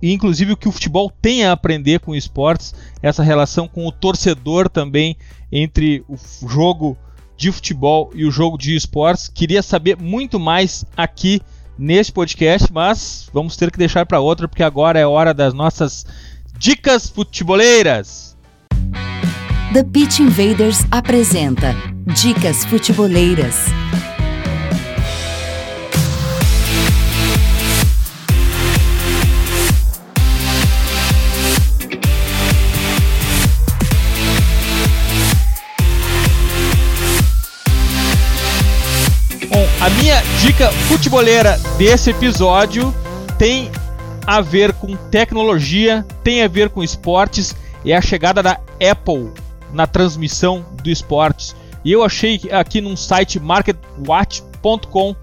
[0.00, 4.68] inclusive o que o futebol tem a aprender com esportes, essa relação com o torcedor
[4.68, 5.16] também
[5.50, 6.16] entre o
[6.48, 6.96] jogo
[7.42, 9.26] de futebol e o jogo de esportes.
[9.26, 11.42] Queria saber muito mais aqui
[11.76, 16.06] neste podcast, mas vamos ter que deixar para outra porque agora é hora das nossas
[16.56, 18.36] dicas futeboleiras.
[19.72, 21.74] The Pitch Invaders apresenta
[22.14, 23.56] Dicas Futeboleiras.
[40.02, 42.92] Minha dica futeboleira desse episódio
[43.38, 43.70] tem
[44.26, 47.54] a ver com tecnologia, tem a ver com esportes
[47.86, 48.58] é a chegada da
[48.90, 49.30] Apple
[49.72, 51.54] na transmissão do esportes.
[51.84, 55.14] E eu achei aqui num site marketwatch.com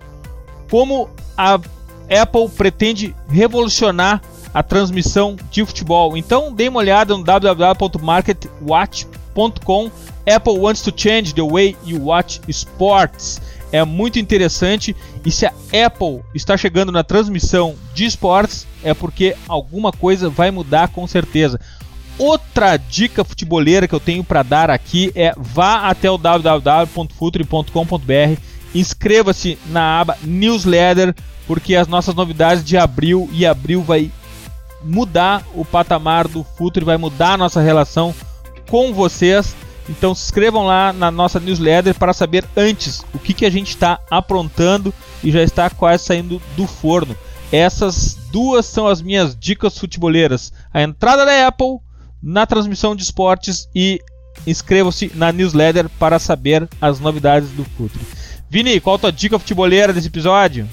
[0.72, 4.22] como a Apple pretende revolucionar
[4.54, 6.16] a transmissão de futebol.
[6.16, 9.92] Então dê uma olhada no www.marketwatch.com.
[10.26, 13.42] Apple wants to change the way you watch sports
[13.72, 14.96] é muito interessante.
[15.26, 15.54] E se a
[15.86, 21.60] Apple está chegando na transmissão de esportes, é porque alguma coisa vai mudar com certeza.
[22.18, 28.42] Outra dica futeboleira que eu tenho para dar aqui é vá até o www.futre.com.br,
[28.76, 31.16] inscreva-se na aba newsletter,
[31.48, 34.12] porque as nossas novidades de abril e abril vai
[34.84, 38.14] mudar o patamar do Futre, vai mudar a nossa relação
[38.70, 39.56] com vocês.
[39.90, 43.70] Então se inscrevam lá na nossa newsletter para saber antes o que, que a gente
[43.70, 47.16] está aprontando e já está quase saindo do forno.
[47.52, 51.80] Essas duas são as minhas dicas futeboleiras: a entrada da Apple
[52.22, 54.00] na transmissão de esportes e
[54.46, 58.00] inscrevam-se na newsletter para saber as novidades do Futre.
[58.50, 60.68] Vini, qual a tua dica futeboleira desse episódio?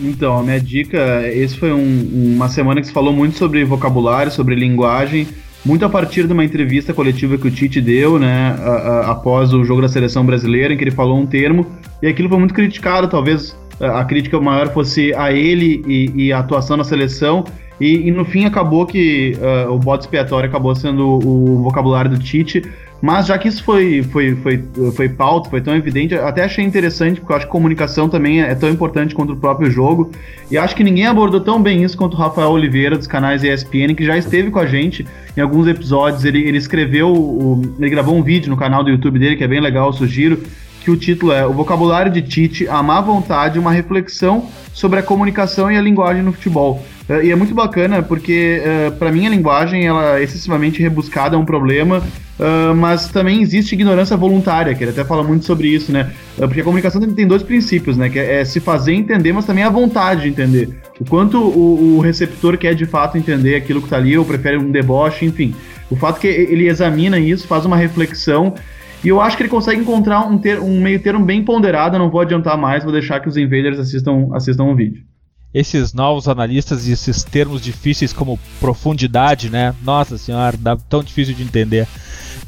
[0.00, 4.32] Então, a minha dica, esse foi um, uma semana que se falou muito sobre vocabulário,
[4.32, 5.28] sobre linguagem
[5.64, 9.52] muito a partir de uma entrevista coletiva que o Tite deu, né, a, a, após
[9.52, 11.66] o jogo da seleção brasileira, em que ele falou um termo,
[12.02, 16.38] e aquilo foi muito criticado, talvez a crítica maior fosse a ele e, e a
[16.38, 17.44] atuação na seleção,
[17.80, 22.18] e, e no fim acabou que uh, o bode expiatório acabou sendo o, vocabulário do
[22.18, 22.62] Tite,
[23.00, 24.62] mas já que isso foi, foi, foi,
[24.94, 28.54] foi pauta, foi tão evidente, até achei interessante, porque eu acho que comunicação também é
[28.54, 30.12] tão importante quanto o próprio jogo.
[30.48, 33.96] E acho que ninguém abordou tão bem isso quanto o Rafael Oliveira, dos canais ESPN,
[33.96, 35.04] que já esteve com a gente
[35.36, 36.24] em alguns episódios.
[36.24, 39.48] Ele, ele escreveu, o, ele gravou um vídeo no canal do YouTube dele, que é
[39.48, 40.40] bem legal, eu sugiro,
[40.80, 45.02] que o título é O Vocabulário de Tite, a má vontade, uma reflexão sobre a
[45.02, 46.84] comunicação e a linguagem no futebol.
[47.12, 51.36] Uh, e é muito bacana porque, uh, para mim, a linguagem ela é excessivamente rebuscada,
[51.36, 55.68] é um problema, uh, mas também existe ignorância voluntária, que ele até fala muito sobre
[55.68, 56.10] isso, né?
[56.38, 58.08] porque a comunicação tem dois princípios, né?
[58.08, 60.70] Que é, é, se fazer entender, mas também a vontade de entender.
[60.98, 64.56] O quanto o, o receptor quer de fato entender aquilo que está ali, ou prefere
[64.56, 65.54] um deboche, enfim.
[65.90, 68.54] O fato que ele examina isso, faz uma reflexão
[69.04, 71.98] e eu acho que ele consegue encontrar um, ter, um meio termo bem ponderado.
[71.98, 75.02] Não vou adiantar mais, vou deixar que os invaders assistam, assistam o vídeo.
[75.54, 79.74] Esses novos analistas e esses termos difíceis como profundidade, né?
[79.82, 81.86] Nossa senhora, dá tão difícil de entender.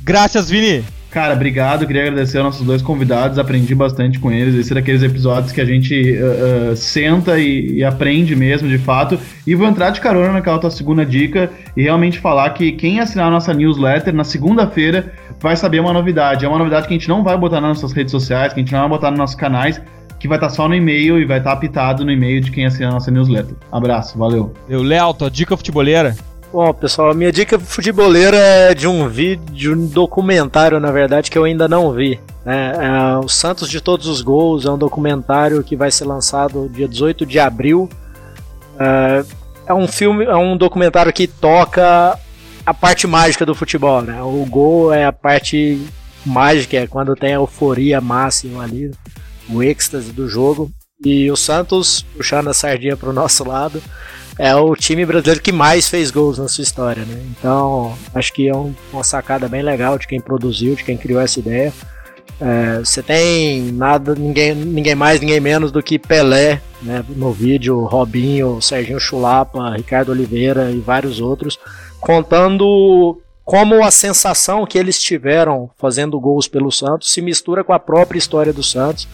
[0.03, 0.85] Graças, Vini!
[1.15, 1.87] Cara, obrigado.
[1.87, 3.39] Queria agradecer aos nossos dois convidados.
[3.39, 4.53] Aprendi bastante com eles.
[4.57, 8.79] Esse é daqueles episódios que a gente uh, uh, senta e, e, aprende mesmo, de
[8.79, 9.17] fato.
[9.47, 13.29] E vou entrar de carona naquela tua segunda dica e realmente falar que quem assinar
[13.29, 16.45] a nossa newsletter na segunda-feira vai saber uma novidade.
[16.45, 18.63] É uma novidade que a gente não vai botar nas nossas redes sociais, que a
[18.65, 19.81] gente não vai botar nos nossos canais,
[20.25, 22.89] que vai estar só no e-mail e vai estar apitado no e-mail de quem assina
[22.89, 23.55] a nossa newsletter.
[23.71, 24.55] Abraço, valeu.
[24.67, 26.17] Eu, Léo, tua dica futeboleira?
[26.51, 31.31] Bom, pessoal, a minha dica futeboleira é de um vídeo, de um documentário, na verdade,
[31.31, 32.19] que eu ainda não vi.
[32.47, 36.71] É, é, o Santos de Todos os Gols é um documentário que vai ser lançado
[36.73, 37.87] dia 18 de abril.
[38.81, 39.25] É,
[39.67, 42.19] é um filme, é um documentário que toca
[42.65, 44.23] a parte mágica do futebol, né?
[44.23, 45.87] O gol é a parte
[46.25, 48.91] mágica, é quando tem a euforia máxima ali,
[49.49, 50.71] o êxtase do jogo.
[51.05, 53.83] E o Santos, puxando a sardinha para o nosso lado,
[54.39, 57.23] é o time brasileiro que mais fez gols na sua história, né?
[57.31, 61.21] Então, acho que é um, uma sacada bem legal de quem produziu, de quem criou
[61.21, 61.73] essa ideia.
[62.41, 67.05] É, você tem nada, ninguém, ninguém mais, ninguém menos do que Pelé, né?
[67.11, 71.59] No vídeo, Robinho, Serginho Chulapa, Ricardo Oliveira e vários outros,
[72.01, 77.79] contando como a sensação que eles tiveram fazendo gols pelo Santos se mistura com a
[77.79, 79.07] própria história do Santos.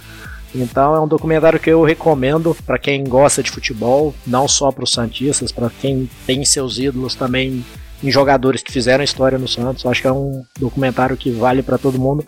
[0.55, 4.85] Então é um documentário que eu recomendo para quem gosta de futebol, não só para
[4.85, 7.65] os santistas, para quem tem seus ídolos também
[8.03, 9.85] em jogadores que fizeram história no Santos.
[9.85, 12.25] Acho que é um documentário que vale para todo mundo.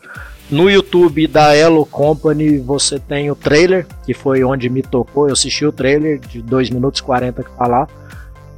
[0.50, 5.28] No YouTube da Elo Company você tem o trailer, que foi onde me tocou.
[5.28, 7.88] Eu assisti o trailer de 2 minutos e 40 que tá lá.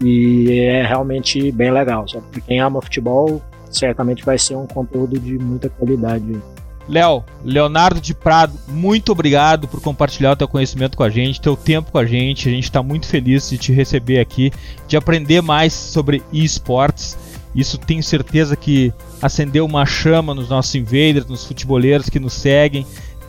[0.00, 2.06] E é realmente bem legal.
[2.08, 6.40] Só para quem ama futebol, certamente vai ser um conteúdo de muita qualidade.
[6.86, 11.56] Léo, Leonardo de Prado, muito obrigado por compartilhar o teu conhecimento com a gente, teu
[11.56, 12.48] tempo com a gente.
[12.48, 14.52] A gente está muito feliz de te receber aqui,
[14.86, 17.16] de aprender mais sobre esportes.
[17.54, 18.92] Isso tenho certeza que
[19.22, 22.84] acendeu uma chama nos nossos invaders, nos futeboleiros que nos seguem,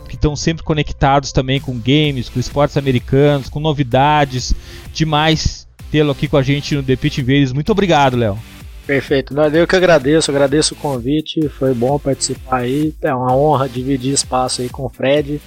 [0.08, 4.54] que estão sempre conectados também com games, com esportes americanos, com novidades.
[4.92, 7.52] Demais tê-lo aqui com a gente no The Pitch Invaders.
[7.52, 8.38] Muito obrigado, Léo.
[8.86, 9.34] Perfeito.
[9.52, 12.94] Eu que agradeço, agradeço o convite, foi bom participar aí.
[13.02, 15.40] É uma honra dividir espaço aí com o Fred,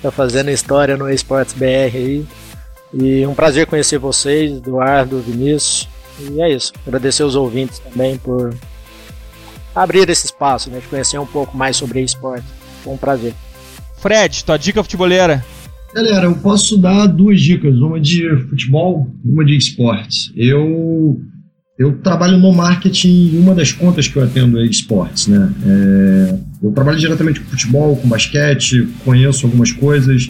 [0.00, 2.24] tá fazendo história no Esportes BR aí.
[2.92, 5.88] E um prazer conhecer vocês, Eduardo, Vinícius.
[6.20, 6.72] E é isso.
[6.86, 8.54] Agradecer os ouvintes também por
[9.74, 12.46] abrir esse espaço, né, de conhecer um pouco mais sobre esporte.
[12.84, 13.34] Foi um prazer.
[13.96, 15.44] Fred, tua dica futeboleira.
[15.94, 20.32] Galera, eu posso dar duas dicas, uma de futebol, uma de esportes.
[20.34, 21.20] Eu
[21.78, 25.52] eu trabalho no marketing em uma das contas que eu atendo é esportes, né?
[25.64, 30.28] É, eu trabalho diretamente com futebol, com basquete, conheço algumas coisas.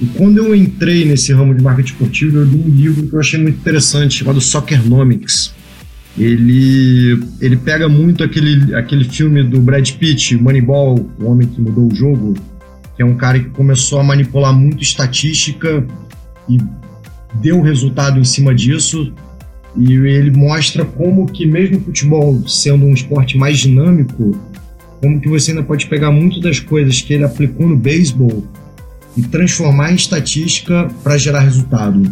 [0.00, 3.20] E quando eu entrei nesse ramo de marketing esportivo, eu li um livro que eu
[3.20, 5.54] achei muito interessante, chamado Soccernomics.
[6.18, 11.90] Ele, ele pega muito aquele, aquele filme do Brad Pitt, Moneyball, o homem que mudou
[11.90, 12.34] o jogo,
[12.96, 15.86] que é um cara que começou a manipular muito estatística
[16.48, 16.58] e
[17.34, 19.12] deu resultado em cima disso
[19.76, 24.38] e ele mostra como que mesmo o futebol sendo um esporte mais dinâmico,
[25.00, 28.46] como que você ainda pode pegar muito das coisas que ele aplicou no beisebol
[29.16, 32.02] e transformar em estatística para gerar resultado.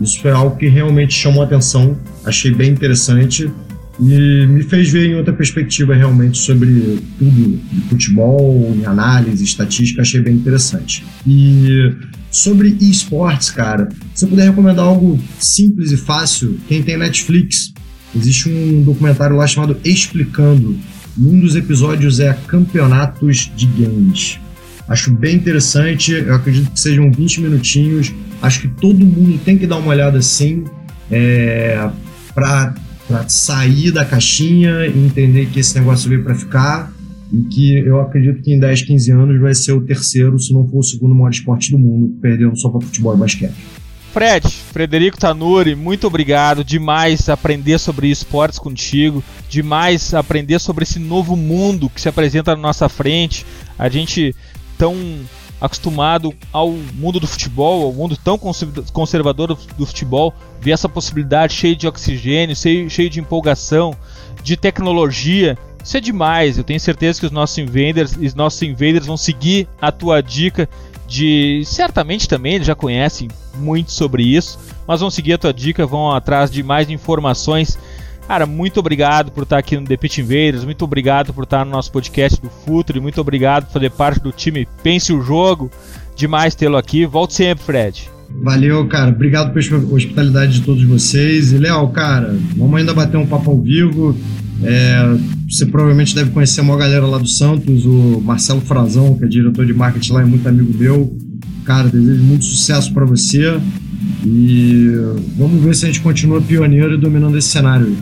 [0.00, 3.50] Isso foi algo que realmente chamou a atenção, achei bem interessante
[4.00, 10.02] e me fez ver em outra perspectiva realmente sobre tudo de futebol, em análise, estatística,
[10.02, 11.04] achei bem interessante.
[11.26, 11.94] E
[12.30, 17.72] sobre esportes, cara, se eu puder recomendar algo simples e fácil, quem tem Netflix,
[18.14, 20.76] existe um documentário lá chamado Explicando.
[21.18, 24.38] Um dos episódios é Campeonatos de Games.
[24.86, 28.12] Acho bem interessante, eu acredito que sejam 20 minutinhos.
[28.42, 30.64] Acho que todo mundo tem que dar uma olhada assim,
[31.10, 31.88] é,
[32.34, 32.74] para
[33.06, 36.92] para sair da caixinha e entender que esse negócio veio para ficar
[37.32, 40.66] e que eu acredito que em 10, 15 anos vai ser o terceiro, se não
[40.68, 43.54] for o segundo maior esporte do mundo, perdendo só para futebol e basquete.
[44.12, 46.64] Fred, Frederico Tanuri, muito obrigado.
[46.64, 49.22] Demais aprender sobre esportes contigo.
[49.46, 53.44] Demais aprender sobre esse novo mundo que se apresenta na nossa frente.
[53.78, 54.34] A gente
[54.78, 54.96] tão
[55.60, 58.38] acostumado ao mundo do futebol, ao mundo tão
[58.92, 63.94] conservador do, futebol, ver essa possibilidade cheia de oxigênio, cheio, cheio de empolgação,
[64.42, 65.56] de tecnologia.
[65.82, 66.58] Isso é demais.
[66.58, 70.68] Eu tenho certeza que os nossos invaders, os nossos invaders vão seguir a tua dica
[71.06, 75.86] de certamente também eles já conhecem muito sobre isso, mas vão seguir a tua dica,
[75.86, 77.78] vão atrás de mais informações
[78.26, 81.70] Cara, muito obrigado por estar aqui no The Pitch Invaders, muito obrigado por estar no
[81.70, 85.70] nosso podcast do Futuro, muito obrigado por fazer parte do time Pense o Jogo.
[86.16, 87.04] Demais tê-lo aqui.
[87.04, 88.10] Volte sempre, Fred.
[88.42, 89.10] Valeu, cara.
[89.10, 91.52] Obrigado pela hospitalidade de todos vocês.
[91.52, 94.16] E, Léo, cara, vamos ainda bater um papo ao vivo.
[94.62, 95.16] É,
[95.48, 99.28] você provavelmente deve conhecer a maior galera lá do Santos, o Marcelo Frazão, que é
[99.28, 101.16] diretor de marketing lá, é muito amigo meu.
[101.64, 103.60] Cara, desejo muito sucesso para você.
[104.24, 104.90] E
[105.36, 107.94] vamos ver se a gente continua pioneiro e dominando esse cenário.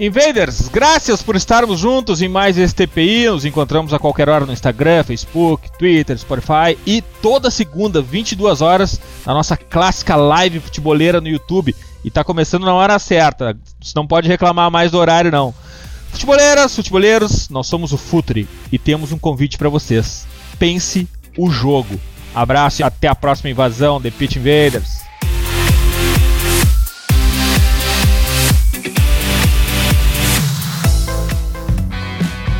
[0.00, 3.28] Invaders, graças por estarmos juntos em mais esse TPI.
[3.30, 9.00] Nos encontramos a qualquer hora no Instagram, Facebook, Twitter, Spotify e toda segunda, 22 horas,
[9.26, 11.74] na nossa clássica live futeboleira no YouTube.
[12.04, 13.58] E tá começando na hora certa.
[13.80, 15.52] Você não pode reclamar mais do horário, não.
[16.12, 20.28] Futeboleiras, futeboleiros, nós somos o Futre e temos um convite para vocês.
[20.60, 22.00] Pense o jogo.
[22.32, 25.07] Abraço e até a próxima invasão The Pitch Invaders.